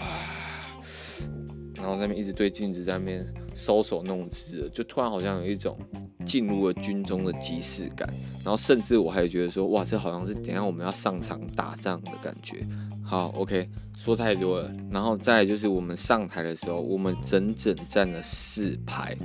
[1.76, 3.23] 然后在那边一直对镜子在那边
[3.56, 5.78] 搔首弄姿，就突然好像有一种。
[6.26, 8.08] 进入了军中的即视感，
[8.45, 12.65] 然后甚至我还觉得说，哇，这好像是等下我们要上场打仗的感觉。
[13.13, 14.73] 好，OK，说太多了。
[14.89, 19.15] 然后再就是我们上台的时候，我们整整站了四排，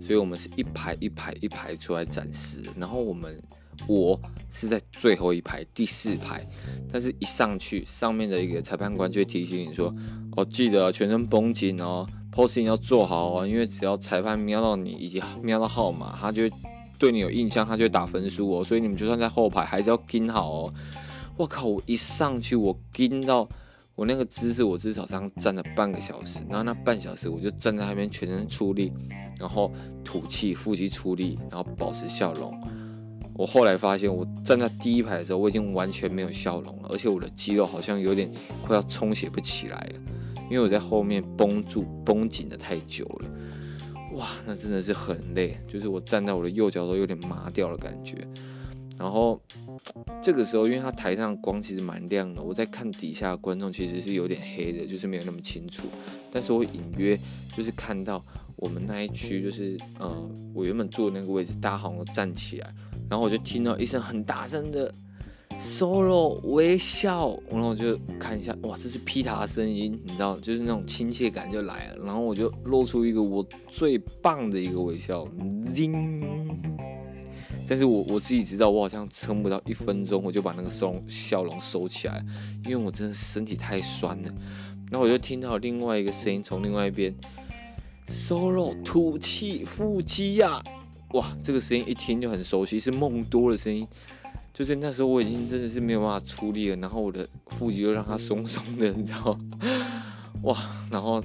[0.00, 2.62] 所以我们是一排一排一排出来展示。
[2.78, 3.38] 然后我们
[3.86, 4.18] 我
[4.50, 6.42] 是在最后一排第四排，
[6.90, 9.94] 但是一上去，上面的一个裁判官就会提醒你说，
[10.36, 12.06] 哦，记得全身绷紧哦。
[12.32, 16.42] posing 要做好哦，因为只要裁判瞄到你以及瞄到号码，他就
[16.98, 18.64] 对你有印象，他就会打分数哦。
[18.64, 20.74] 所以你们就算在后排，还是要盯好哦。
[21.36, 21.66] 我靠！
[21.66, 23.48] 我一上去，我盯到
[23.96, 26.38] 我那个姿势，我至少这样站了半个小时。
[26.48, 28.92] 然后那半小时，我就站在那边全身出力，
[29.38, 29.72] 然后
[30.04, 32.52] 吐气，腹肌出力，然后保持笑容。
[33.36, 38.30] 我后来发现，我站在第一排的时候，我已经完全没有笑容了，而且我的肌肉好像有点
[38.62, 40.00] 快要充血不起来了。
[40.48, 43.30] 因为我在后面绷住、绷紧的太久了，
[44.12, 48.16] 哇，那真的是很累，就是我站在我的右脚都有点麻掉的感觉。
[48.98, 49.40] 然后
[50.22, 55.86] 这个时候，因为他台上光其实蛮亮的，我在看底下观众其实是有点黑的，就是没有那么清楚。
[56.30, 57.18] 但是我隐约
[57.56, 58.22] 就是看到
[58.56, 62.74] 我们那一区，就是呃，我原本坐的那个位置，大家好像都站起来，
[63.08, 64.92] 然后我就听到一声很大声的。
[65.56, 72.04] Solo 微笑，然后我就看一下，哇，这是皮塔的声音，你知道，就是那种亲切感就来了。
[72.04, 75.24] 然后我就露出一个我最棒的一个微笑，
[77.66, 82.24] 但是我我自己知道，我好像撑不到一分钟，我就把那个收笑容收起来，
[82.64, 84.28] 因为我真的身体太酸了。
[84.90, 87.14] 然后我就听到另外一个声音从另外一边
[88.08, 90.62] ，Solo 吐气腹肌呀，
[91.14, 93.86] 哇，这个声音一听就很熟悉，是梦多的声音。
[94.52, 99.36] 就是那时候我已经真的是没有办法出力了，然后我的腹肌又让它松松的，你知道？
[100.42, 100.56] 哇！
[100.92, 101.20] 然后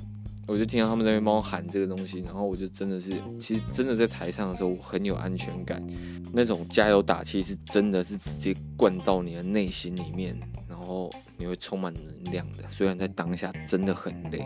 [0.50, 5.82] 我就听到他们在那边帮我喊这个东西，然后我就真的是，其实真的在台上的时候我很有安全感，
[6.34, 10.36] 那种加油打气是真的是直接灌到你的内心里面，
[10.68, 12.64] 然后你会充满能量的。
[12.68, 14.44] 虽然在当下真的很累。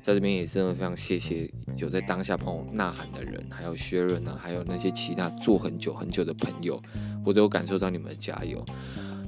[0.00, 6.80] 在这边也真的非常谢谢有在当下帮我呐喊的人，还有薛润啊，还有那些其他做很久很久的朋友，
[7.24, 8.64] 我都有感受到你们的加油。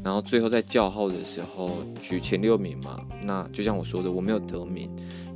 [0.03, 4.91] 然后最后在叫号的时候举前六名嘛，那就像我说的，我没有得名。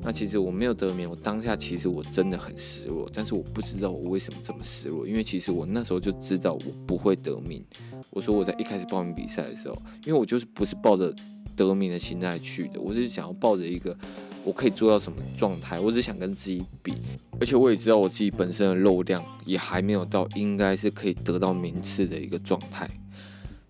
[0.04, 7.64] 那其实我没有得名，我当下其实我真的很失落，但是我不知道我为什么这么失落，因为其实我那时候就知道我不会得名。
[8.10, 11.14] 我说我在一开始报名比赛的时候，因为我就是不是抱着
[11.56, 13.96] 得名的心态去的，我是想要抱着一个。
[14.44, 15.80] 我可以做到什么状态？
[15.80, 16.92] 我只想跟自己比，
[17.40, 22.86] 而且我也知道我自己本身的肉量也还没有到应该是可以得到名次的一个状态。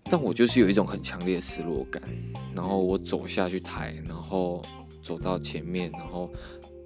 [0.03, 2.03] 但我就是有一种很强烈的失落感。
[2.53, 4.61] 然后我走下去台，然后
[5.05, 6.27] 走到前面，然后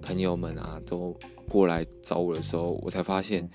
[0.02, 1.16] 朋友们啊都
[1.48, 3.48] 过来找我的时候，我才发现，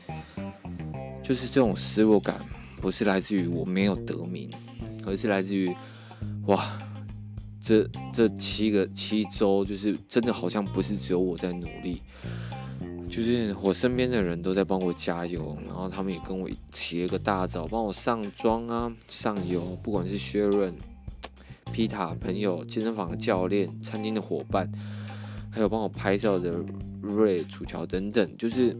[1.23, 2.43] 就是这种失落感
[2.81, 4.49] 不是来自于我没有得名，
[5.05, 5.71] 而是来自于
[6.47, 6.81] 哇。
[7.67, 11.99] 这这七个七周，就是真的好像不是只有我在努力，
[13.09, 20.77] 就是我身边的人都在帮我加油，然后他们也跟我起了个大早，帮我上妆啊、上油，不管是薛润、
[21.71, 24.71] 皮塔朋友、健身房的教练、餐厅的伙伴，
[25.49, 26.63] 还有帮我拍照的
[27.01, 28.75] 瑞、楚乔等等，就是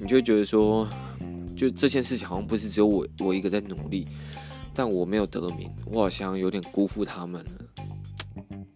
[0.00, 0.86] 你就觉得说，
[1.54, 4.06] 就这件事情好像不是只有我我一个在努力。
[4.78, 7.50] 但我没有得名，我好像有点辜负他们了，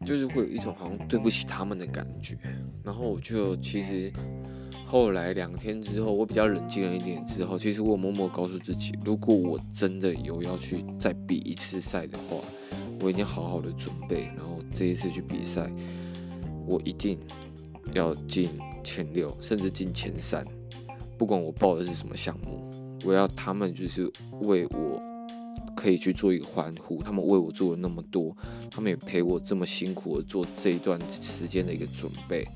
[0.07, 2.39] 就是会有一种好像对不起他们的感觉。
[2.83, 4.11] 然后我就其实
[4.87, 12.39] 后来两天之后，我比较冷静了一点之后，其实我默默告诉自己，如果我真的有要去再比一次赛的话，
[13.01, 15.71] 我一定好好的准备，然后这一次去比赛，
[16.67, 17.19] 我一定
[17.93, 18.51] 要进
[18.85, 20.47] 前六，甚至进前三，
[21.19, 22.63] 不管我报的是什么项目，
[23.05, 24.11] 我要他们就是
[24.43, 25.01] 为我。
[25.77, 28.37] 可以去做一个欢呼，他们为我做了那么多，
[28.71, 32.47] 他们也陪我这么辛苦的做这一段时间的一个准备。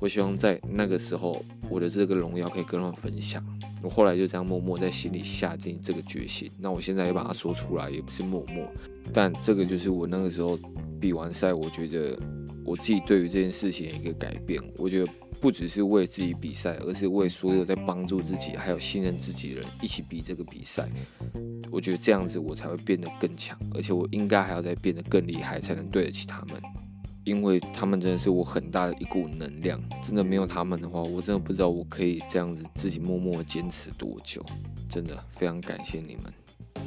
[0.00, 3.44] 我希望在那个时候，我的这个荣耀可以跟他们分享。
[3.82, 6.50] 我后来就这样默默在心里下定这个决心。
[6.58, 8.70] 那我现在也把它说出来，也不是默默，
[9.12, 10.58] 但这个就是我那个时候
[10.98, 12.18] 比完赛，我觉得
[12.64, 14.60] 我自己对于这件事情的一个改变。
[14.76, 20.90] 我觉得不只是为自己比赛，而是为所有在帮助自己还有信任自己的人一起比这个比赛。
[21.70, 26.60] 我觉得这样子我才会变得更强，而且我应该还要再变得更厉害，才能对得起他们。
[27.24, 34.44] 因为他们真的是我很大的一股能量，真的没有他们的话，我真的不知道我可以这样子自己默默坚持多久。
[34.88, 36.32] 真的非常感谢你们。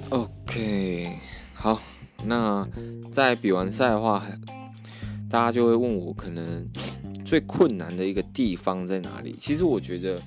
[0.10, 1.16] OK，
[1.54, 1.80] 好，
[2.26, 2.68] 那
[3.12, 4.26] 在比完赛的话，
[5.30, 6.68] 大家就会问我可能
[7.24, 9.36] 最困难的一个地方在哪里？
[9.40, 10.22] 其实我觉得。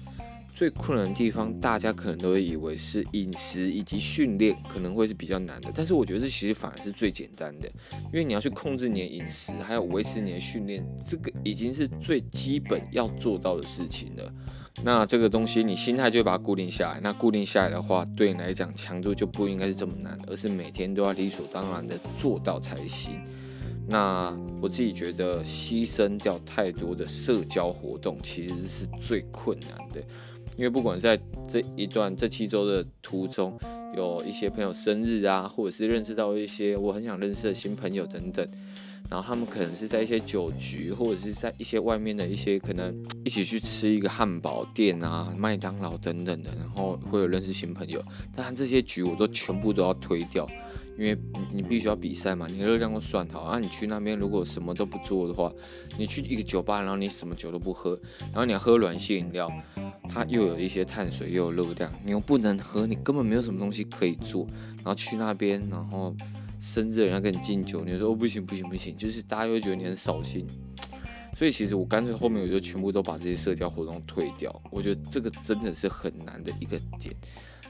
[0.57, 7.71] 最困难的地方，大家可能都会以为是饮食以及训练可能会是比较难的，但是我觉得这其实反而是最简单的，
[8.07, 14.33] 因为你要去控制你的饮食，还有维持你的训练，这个已经是最基本要做到的事情了。
[14.83, 23.23] 那这个东西你心态就把它固定下来，那固定下来的话，对你来讲强度就不应该是这么难，而是每天都要理所当然的做到才行。
[23.88, 30.03] 那我自己觉得牺牲掉太多的社交活动，其实是最困难的。
[30.57, 33.59] 因为不管在这一段这七周的途中，
[33.95, 38.47] 有一些朋友生日啊，或者是认识到一些我很想认识的新朋友等等，
[39.11, 48.03] 然后他们可能是在一些酒局，或者是在一些外面的一些可能一起去吃一个汉堡店啊、麦当劳等等的，然后会有认识新朋友，
[48.35, 50.49] 但这些局我都全部都要推掉。
[50.99, 51.17] 因为
[51.53, 53.59] 你必须要比赛嘛，你热量都算好啊。
[53.59, 55.51] 你去那边如果什么都不做的话，
[55.99, 57.99] 你去一个酒吧，然后你什么酒都不喝，
[58.33, 59.51] 然后你要喝软性饮料，
[60.09, 64.47] 它又有一些碳水又有热量，你又不能喝，你根本没有什么东西可以做。
[64.77, 66.15] 然后去那边，然后
[66.61, 70.47] 生日人家跟你敬酒，你说哦不行不行不行，就是大家会觉得你很扫兴。
[71.35, 74.63] 所以其实我干脆后面我就全部都把这些社交活动退掉。
[74.71, 77.15] 我觉得这个真的是很难的一个点。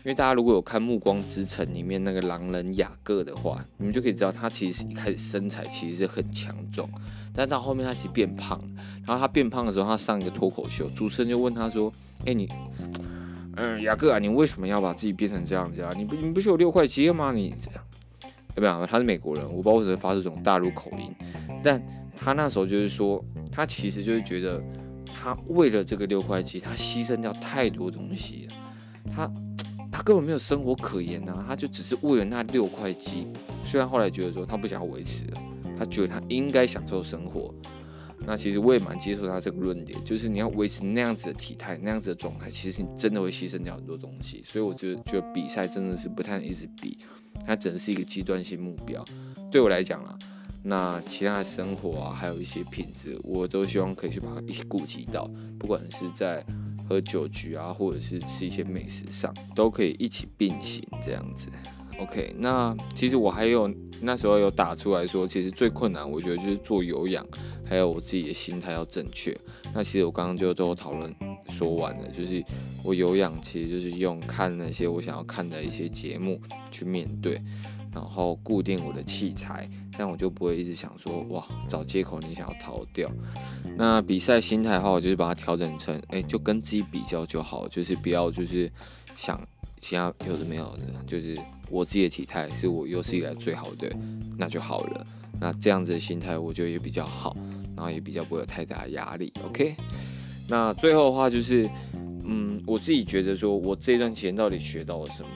[0.06, 6.88] 因为大家如果有看《暮光之城》里面那个狼人雅各的话，你们就可以知道他其实一开始身材其实是很强壮，
[7.34, 8.56] 但到后面他其实变胖，
[9.04, 11.92] 然后他变胖的时候，他上一个脱口秀，主持人就问他说
[12.24, 12.48] ：“哎，你，
[13.56, 15.92] 嗯，雅各啊，你为什么要把自己变成这样子啊？
[15.96, 17.32] 你不你不是有六块肌吗？
[17.32, 17.82] 你这样，
[18.54, 18.86] 对不对？
[18.86, 21.12] 他是美国人，我不知道为什么发出这种大陆口音，
[21.64, 21.84] 但
[22.16, 24.62] 他那时候就是说，他其实就是觉得
[25.04, 28.54] 他为了这个六块肌，他牺牲掉太多东西了，
[29.10, 29.28] 他。”
[29.96, 33.26] 他根本没有生活可言呐、他就只是为了那六块肌。
[33.64, 35.40] 虽然后来觉得说他不想要维持了，
[35.74, 37.50] 他觉得他应该享受生活。
[38.26, 44.42] 那其实我也蛮接受他这个论点，就是你要维持那样子的体态、那样子的状态，其实你真的会牺牲掉很多东西。
[44.44, 46.98] 所以我觉得，觉得比赛真的是不太能一直比，
[47.46, 49.02] 它只能是一个阶段性目标。
[49.50, 50.18] 对我来讲啦，
[50.62, 55.26] 那其他的生活啊，还有一些品质，我都希望可以去把它一起顾及到，
[55.58, 56.44] 不管是在。
[56.88, 61.48] 喝酒局啊，或者是吃一些美食上，都可以一起并行这样子。
[61.98, 63.72] OK，那其实我还有
[64.02, 67.26] 那时候有打出来说，其实最困难，我觉得就是做有氧，
[67.64, 69.34] 还有我自己的心态要正确。
[69.72, 71.14] 那其实我刚刚就都讨论
[71.48, 72.44] 说完了，就是
[72.84, 76.38] 我有氧其实就是用看那些我想要看的一些节目
[76.70, 77.40] 去面对。
[77.96, 83.10] 然后固定我的器材，这样我就不会一直想说哇，找借口你想要逃掉。
[83.74, 88.70] 那比赛心态的话，我就是把它调整成，哎，就跟自己比较就好，就是不要就是
[89.16, 89.40] 想
[89.80, 91.38] 其他有的没有的，就是
[91.70, 93.90] 我自己的体态是我有史以来最好的，
[94.36, 95.06] 那就好了。
[95.40, 97.34] 那这样子的心态，我觉得也比较好，
[97.74, 99.32] 然后也比较不会有太大的压力。
[99.42, 99.74] OK，
[100.46, 101.66] 那最后的话就是，
[102.24, 105.30] 嗯，我自己觉得说我这段时间到底学到了什么？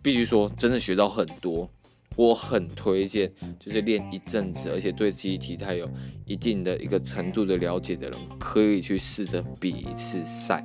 [0.00, 1.68] 必须说，真的学到很多。
[2.18, 5.88] 我很推荐，就是练一阵子，而且对自己体态有
[6.26, 10.64] 一定的一个程度的了解的人，可以去试着比一次赛。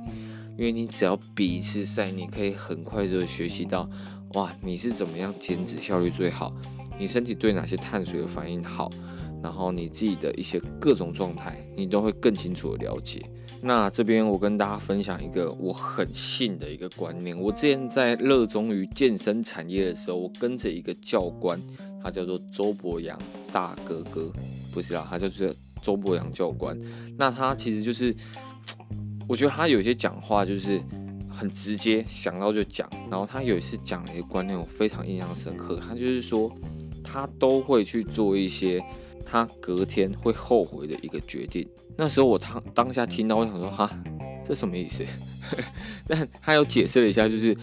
[0.58, 3.88] 因为你只要比一次赛，你可以很快就学习到，
[4.32, 6.52] 哇，你是怎么样减脂效率最好，
[6.98, 8.90] 你身体对哪些碳水的反应好，
[9.40, 13.22] 然后你自己的一些各种状态，你都会更清楚的了解。
[13.66, 17.34] 那这边我跟大家分享一个我很信的一个观念。
[17.34, 21.58] 我之前在热衷于健身产业的时候，我跟着一个教官，
[22.02, 23.18] 他叫做周博阳
[23.50, 24.30] 大哥哥，
[24.70, 26.78] 不是啦，他就是周博阳教官。
[27.16, 28.14] 那他其实就是，
[29.26, 30.78] 我觉得他有些讲话就是
[31.30, 32.86] 很直接，想到就讲。
[33.10, 35.76] 然后他有一次讲了一个观念，我非常印象深刻。
[35.76, 36.54] 他就是说，
[37.02, 38.84] 他都会去做一些
[39.24, 41.66] 他隔天会后悔的一个决定。
[41.96, 43.88] 那时候我当当下听到，我想说哈，
[44.44, 45.04] 这什么意思？
[46.06, 47.56] 但他有解释了一下，就是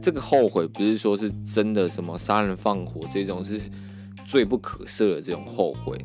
[0.00, 3.60] 这个后悔不是说是真的什么杀人放火这种是
[4.24, 5.98] 罪不可赦的这种后悔，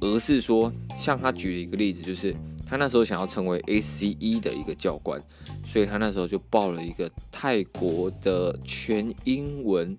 [0.00, 2.34] 而是说像他举了一个例子，就是
[2.66, 5.22] 他那时候想要成为 ACE 的一个教官，
[5.64, 9.96] 所以他那时候就报了一个泰国的全英文，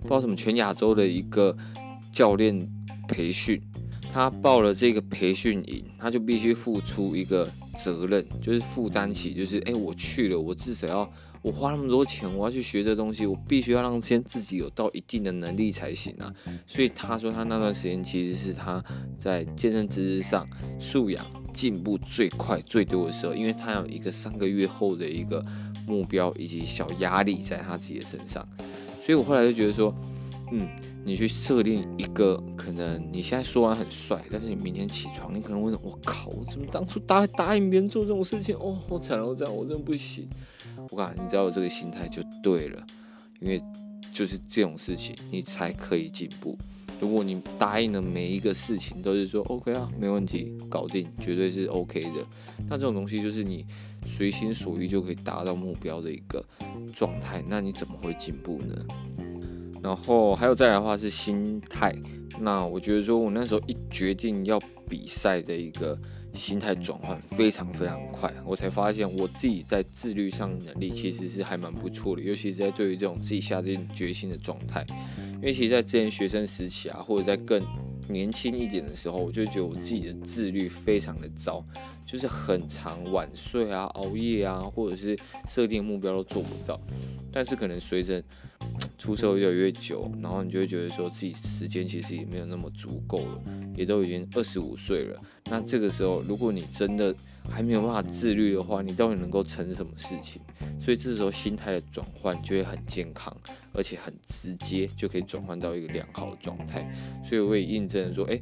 [0.00, 1.54] 不知道什么全亚洲的一个
[2.10, 2.66] 教练
[3.06, 3.60] 培训。
[4.10, 11.10] 他报了这个培训营，他就必须付出一个责任，就是负担起，就是哎，我去了，我至少要
[11.42, 16.32] 我花那么多钱，我要去学这东西，我必须要让先自己有到一定的能力才行啊。
[16.66, 18.82] 所以他说他那段时间其实是他
[19.18, 20.46] 在健身知识上
[20.80, 25.42] 素养进步最快最多的时候，因为他有一个三个月后的一个
[25.86, 28.44] 目标以及小压力在他自己的身上，
[29.00, 29.94] 所以我后来就觉得说，
[30.50, 30.68] 嗯。
[31.08, 38.54] 你去设定一个可能，你现在说完很帅，但是你明天起床，你可能会：“我靠，我怎么当初答答应别人做这种事情？
[38.56, 40.28] 哦，我惨了，我这样我真的不行。”
[40.90, 42.86] 我感觉你只要有这个心态就对了，
[43.40, 43.58] 因为
[44.12, 46.54] 就是这种事情你才可以进步。
[47.00, 52.26] 如果你答应的每一个事情都是说 “OK 啊，没问题，搞定，绝对是 OK 的”，
[52.68, 53.64] 那这种东西就是你
[54.04, 56.44] 随心所欲就可以达到目标的一个
[56.94, 58.76] 状态，那你怎么会进步呢？
[59.82, 61.94] 然后还有再来的话是心态，
[62.40, 65.98] 那我觉得说我那时候一决定要比赛的一个
[66.34, 74.84] 心态转换非常非常快，我才发现我自己在自律上能力其实是还蛮不错的，尤其是在对于这种自己下定决心的状态，
[75.16, 77.62] 因为其实在之前学生时期啊，或者在更
[78.08, 81.64] 年轻一点的时候，我就觉得我自己的自律非常的糟，
[82.06, 85.16] 就是很长晚睡啊、熬夜啊，或者是
[85.46, 86.78] 设定目标都做不到，
[87.30, 88.22] 但是可能随着
[88.96, 93.42] 出社会越来越久，然后你就会觉得说自己时间其实也没有那么足够了，
[93.76, 95.20] 也都已经二十五岁了。
[95.50, 97.14] 那这个时候，如果你真的
[97.48, 100.42] 还没有办法自律的话，你到底能够成什么事情？
[100.80, 103.34] 所以这时候心态的转换就会很健康，
[103.72, 106.92] 而且很直接，就可以转换到一个良好的状态。
[107.24, 108.38] 所以我也印证说，哎，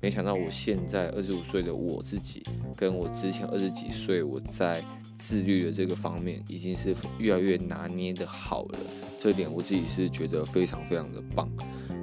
[0.00, 2.42] 没想到我现在二十五岁的我自己，
[2.76, 4.82] 跟我之前二十几岁我在
[5.18, 8.78] 自律的这个方面，已经是越来越拿捏的好了。
[9.18, 11.48] 这点我自己是觉得非常非常的棒。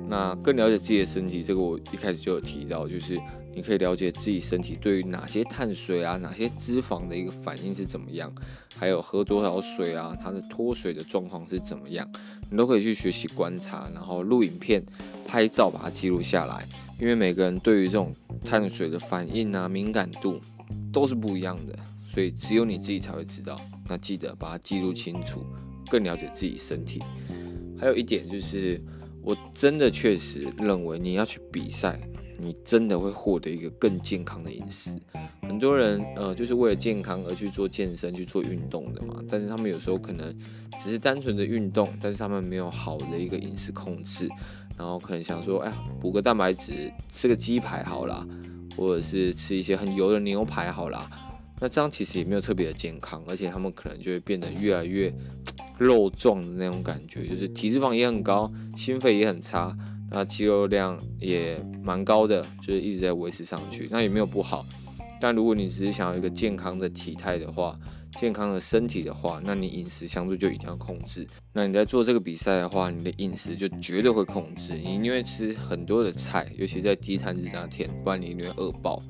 [0.07, 3.19] 那更了解自己的身体，这个我一开始就有提到，就是
[3.55, 8.31] 你可以了解自己身体对于哪些碳水啊、哪些脂肪的一个反应是怎么样，
[8.75, 12.07] 还有喝多少水啊，它的脱水的状况是怎么样，
[12.51, 14.85] 你都可以去学习观察，然后录影片、
[15.25, 16.67] 拍照把它记录下来。
[16.99, 18.13] 因为每个人对于这种
[18.43, 20.39] 碳水的反应啊、敏感度
[20.93, 21.75] 都是不一样的，
[22.15, 23.59] 所以只有你自己才会知道。
[23.87, 25.45] 那记得把它记录清楚，
[25.91, 27.03] 更了解自己身体。
[27.77, 28.81] 还有一点就是。
[29.27, 31.99] 我真的确实认为，你要去比赛，
[32.37, 34.91] 你真的会获得一个更健康的饮食。
[35.41, 39.19] 很多人呃，就是为了健康而去做健身、去做运动的嘛。
[39.27, 40.31] 但是他们有时候可能
[40.77, 44.29] 只是单纯的运动，但是他们没有好的一个饮食控制，
[44.77, 48.23] 然后可能想说，哎，补个蛋白质，吃个鸡排好啦，
[48.77, 51.09] 或者是吃一些很油的牛排好啦。
[51.59, 55.13] 那这样其实也没有特别的健康，而且他们可能就会变得越来越。
[55.77, 59.75] 肉壮的那种感觉，就是体脂肪也很高，心肺也很差，
[60.09, 64.65] 那肌肉量也蛮高的，就是一直在维持上去，那也没有不好。
[65.19, 67.75] 但如果你只是想要一个健康的体态的话，
[68.17, 71.27] 健康的身体的话，那你饮食相对就一定要控制。
[71.51, 79.01] 那你在做这个比赛的话，你的饮食就绝对会控制，你因为吃很多的菜，尤其在低碳日那天，不然你一定会饿爆。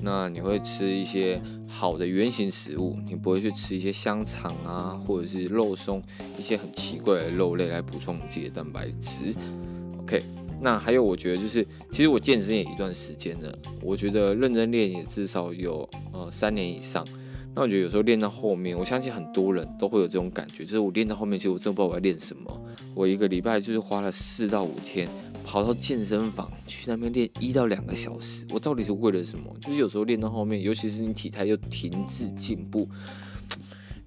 [0.00, 6.02] 那你会吃一些好的原型食物，你不会去吃一些香肠啊，或者是肉松，
[6.38, 9.34] 一些很奇怪的肉类来补充自己的蛋白质。
[10.00, 10.22] OK，
[10.60, 17.06] 那还有我觉得就是，其实我健身也一段时间了，我觉得认真练也至少有呃三年以上。
[17.52, 22.62] 那我觉得有时候练到后面，我相信很多人都会有这种感觉，就是我练到后面，其实我真的不知道我要练什么。
[22.94, 25.08] 我一个礼拜就是花了四到五天，
[25.44, 29.54] 跑到健身房去那边练一到两个小时，我到底是为了什么？
[29.60, 32.88] 就是有时候练到后面，尤其是你体态又停滞进步。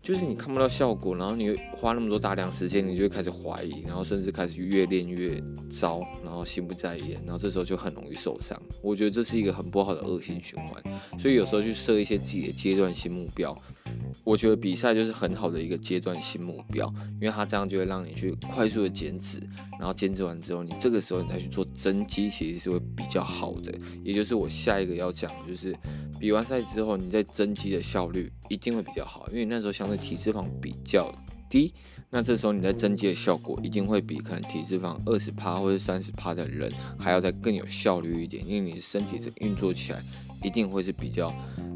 [0.01, 8.61] 就是你看不到效果，然后你花那么多大量时间，你就会开始怀疑，然后甚至开始越练越糟，然后心不在焉，然后这时候就很容易受伤。
[8.81, 13.57] 我觉得这是一个很不好的恶性循环，所以有时候去设一些自己的阶段性目标。
[14.23, 16.91] 我觉得比赛就是很好的一个阶段性目标，
[17.21, 19.39] 因为它这样就会让你去快速的减脂，
[19.79, 23.73] 然后减脂完之后，你这个时候你再去做增肌，其实是会比较好的。
[24.03, 25.75] 也就是我下一个要讲的就是。
[26.19, 31.13] 比完赛之后，你在增肌的效率一定会比较好，因为那时候相对体脂肪比较
[31.49, 31.73] 低，
[32.09, 40.01] 那这时候你在增肌的效果一定会比可能体脂肪二十趴或者三十趴的人还要再更有效率一点，因为你的身体是运作起来
[40.43, 41.33] 一定会是比较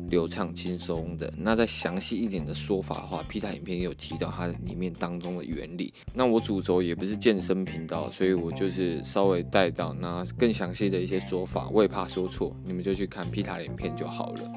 [0.09, 1.31] 流畅轻松的。
[1.37, 5.93] 那再详细一点的说法的话，皮塔影片也有提到它里面当中的原理。
[6.13, 14.51] 那我主轴也不是健身频道，所以我就是稍微带到那更详细的一些说法，我也怕说错，你们就去看皮塔影片就好了。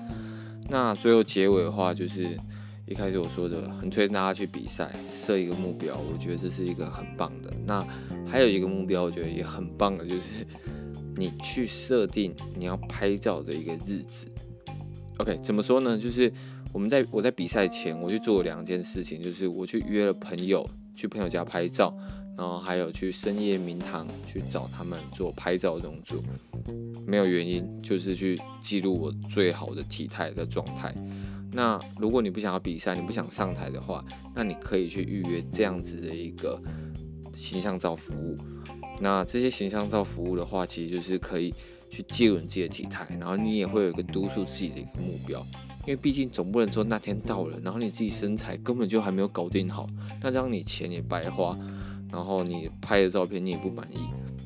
[0.69, 2.39] 那最后结尾的话，就是
[2.87, 7.53] 一开始我说的，很推荐大家去比赛，设一个目标，我觉得这是一个很棒的。
[7.67, 7.85] 那
[8.25, 10.47] 还有一个目标，我觉得也很棒的，就是
[11.21, 14.27] 你去设定你要拍照的一个日子。
[15.19, 15.99] OK，怎么说呢？
[15.99, 16.33] 就是
[16.73, 21.95] 我们在我在比赛前，我去做两件事情，就是我去约了朋友，去朋友家拍照，
[22.39, 26.23] 然后还有去深夜名堂去找他们做拍照动作。
[27.07, 30.95] 没有原因，就是去记录我最好的体态的状态。
[31.53, 34.03] 那如果你不想要比赛，你不想上台的话，
[34.35, 36.59] 那你可以去预约这样子的一个
[37.35, 38.39] 形象照服务。
[39.01, 41.53] 那这些形象照服务的话，其实就是可以
[41.91, 45.43] 去记录你自己的体态，然后你也会有一个督促自己的一个目标。
[45.87, 49.87] 因为毕竟总不能说那天到了，然后你自己身材根本就还没有搞定好，
[50.23, 51.57] 那这样你钱也白花，
[52.13, 53.99] 然后你拍的照片你也不满意。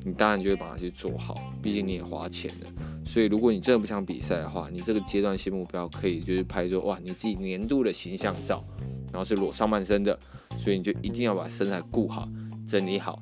[0.05, 2.67] 你当然就会把它去做好，毕竟你也花钱了。
[3.05, 8.63] 所以如果你真的不想比赛的话，你这个阶段性目标可以就是拍说哇，你自己年度的形象照，
[9.11, 10.17] 然后是裸上半身的，
[10.57, 12.29] 所以你就一定要把身材顾好、
[12.67, 13.19] 整理好，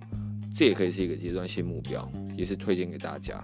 [0.54, 3.43] 这也可以是一个阶段性目标，也是推荐给大家。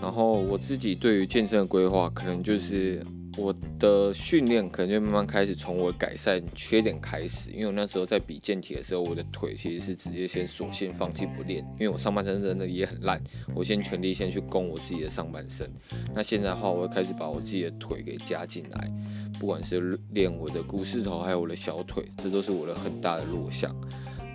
[0.00, 3.02] 然后我自己对于健身的规划，可能就是。
[3.36, 13.22] 我的训练可能就慢慢开始从我改善缺点开始，因为我那时候在比健体的时候，我的腿其实是直接先索性放弃不练，因为我上半身真的也很烂，
[13.54, 15.72] 我先全力先去攻我自己的上半身。
[16.12, 18.92] 那现在的话，我会开始把我自己的腿给加进来，
[19.38, 23.74] 不管是练我的股四头，还有我的小腿，这都是我的很大的弱项。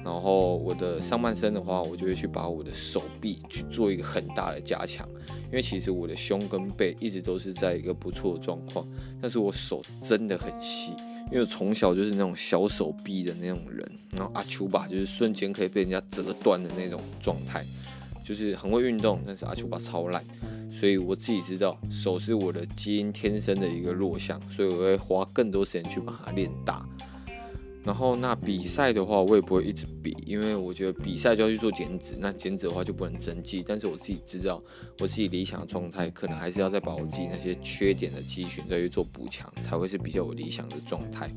[0.06, 5.10] 然后我的上半身的话，我就会去把我的手臂去做一个很大的加强，
[5.46, 8.88] 因为其实我的胸跟背一直都是在一个不错的状况，
[9.20, 10.94] 但是我手真的很细，
[11.32, 17.66] 因为从小就是那种小手臂的那种人，然后阿丘巴就是瞬间可以被人家折断的那种状态，
[18.24, 20.24] 就是很会运动，但是阿丘巴超烂，
[20.72, 26.88] 所以我自己知道手是我的基因天生的一个弱项，所以我会花更多时间去把它练大。
[27.86, 33.64] 然后那比赛的话，我也不会一直比，因为我觉得比赛就要去做减脂，那减脂的话就不能增肌。
[33.66, 34.60] 但是我自己知道，
[35.00, 41.30] 我自己理想的状态，可能还是要再把我自己那些缺点的肌群再去做补强，才会是比较有理想的状态。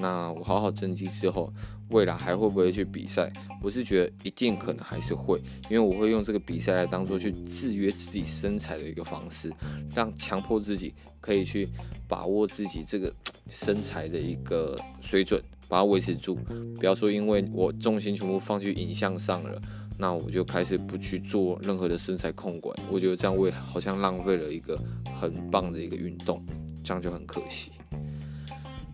[0.00, 1.52] 那我好好增肌之后，
[1.90, 3.30] 未来还会不会去比赛？
[3.62, 5.38] 我是觉得一定可能还是会，
[5.68, 9.52] 因为我会用这个比赛来当做去制约自己身材的一个方式，
[9.94, 11.68] 让强迫自己可以去
[12.08, 13.12] 把握自己这个
[13.50, 15.38] 身材的一个水准。
[15.72, 16.34] 把它维持住，
[16.78, 19.58] 不要说因为我重心全部放去影像上了，
[19.96, 22.76] 那我就开始不去做任何的身材控管。
[22.90, 24.78] 我觉得这样会好像浪费了一个
[25.18, 26.44] 很棒的一个运动，
[26.84, 27.72] 这样就很可惜。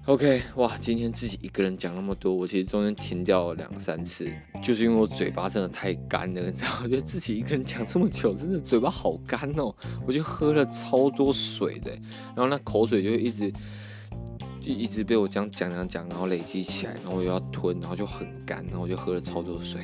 [0.04, 4.30] OK，哇，今天自己一个人讲那么多，我其实中间停掉了两三次，
[4.62, 6.68] 就是因为我嘴巴真的太干了，你知道？
[6.84, 9.74] 我觉得自己一个人讲这么久，真的嘴巴好干哦。
[10.06, 11.90] 我就喝了超多水的，
[12.36, 13.52] 然后那口水就一直。
[14.74, 19.80] 一直被我这样讲讲讲，然后累积起来，然后我又要吞，然后就很干，然后我就喝了超多水。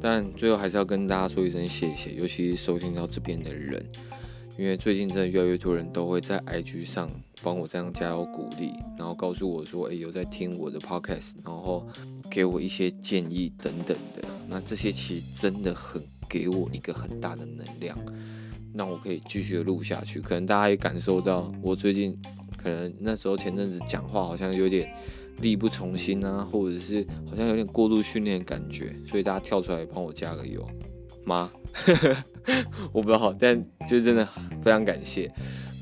[0.00, 3.84] 但最后还是要跟大家说一声谢谢，尤其是收听到这边的人，
[4.58, 7.08] 因为最近真的越来越多人都会在 IG 上
[7.42, 11.86] 帮我这样加油鼓励，然后告诉我说，诶，有在听我的 Podcast，然后
[12.30, 14.22] 给我一些建议等等的。
[14.48, 17.96] 那这些其实真的很给我一个很大的能量，
[18.74, 20.20] 让我可以继续的录下去。
[20.20, 22.20] 可能大家也感受到我最近。
[22.64, 24.90] 可能那时候前阵子讲话好像有点
[25.42, 30.66] 力不从心啊，或者是好像有点过度训练的感觉，所以大家跳出来帮我加个油
[31.24, 31.52] 吗？
[32.92, 34.26] 我不知道，但就真的
[34.62, 35.30] 非常感谢。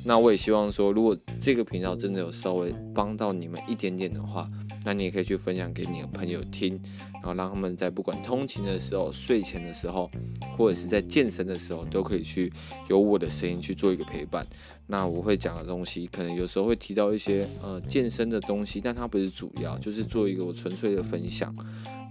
[0.04, 4.48] 那我也希望说，如果这个频道真的有稍微帮到你们一点点的话，
[4.84, 6.80] 那你也可以去分享给你的朋友听，
[7.22, 10.10] 然后让他们在不管通勤的时候、睡前的时候，
[10.58, 12.52] 或者是在健身的时候，都可以去
[12.88, 14.44] 有我的声音去做一个陪伴。
[14.88, 21.54] 那我会讲的东西，可能有时候会提到一些呃健身的东西，但它不是主要，就是做一个我纯粹的分享。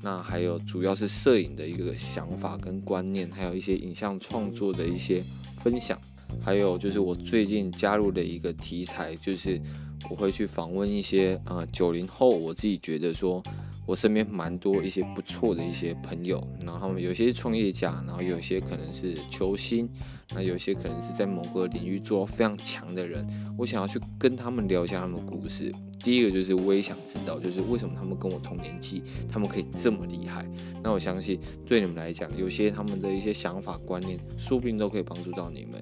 [0.01, 5.23] 那还有主要是摄影的一个想法跟观念，还有一些影像创作的一些
[5.57, 5.99] 分享。
[6.41, 9.61] 还有就是我最近加入的一个题材，就是
[10.09, 13.41] 我会去访问一些呃九零后，我自己觉得说
[13.85, 19.89] 我身边蛮多一些不错的一些朋友，然后他们有些是创业家，然后有些可能是球星，
[20.33, 23.25] 那有些可能是在某个领域做到非常强的人，
[23.57, 25.73] 我想要去跟他们聊一下他们的故事。
[26.03, 30.49] 第一个就是我也想知道，就是为什么他们跟我同年纪，他们可以这么厉害？
[30.81, 35.81] 那我相信对你们来讲，有些他们的一些想法观念，说不定都可以帮助到你们。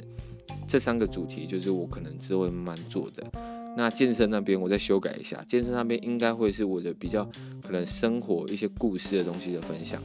[0.67, 3.58] 这三个主题就是我可能之后会慢慢做的。
[3.77, 7.23] 那健身那边我再修改一下，健身那边应该会是我的比较
[7.61, 10.01] 可能生活一些故事的东西的分享，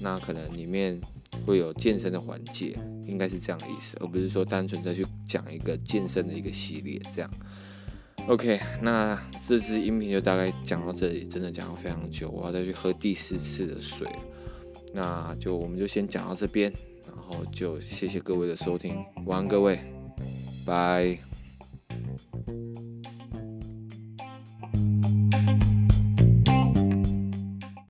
[0.00, 0.98] 那可能里面
[1.46, 7.30] 会有健身的环节，应该是这样的意思，而不是说单纯再去讲一个健身的一个系列这样。
[8.28, 14.08] OK，那这支音频就大概讲到这里，真的讲了非常久，我要再去喝第四次的水。
[14.92, 16.72] 那就我们就先讲到这边，
[17.06, 18.96] 然后就谢谢各位的收听，
[19.26, 19.78] 晚安各位，
[20.64, 21.18] 拜。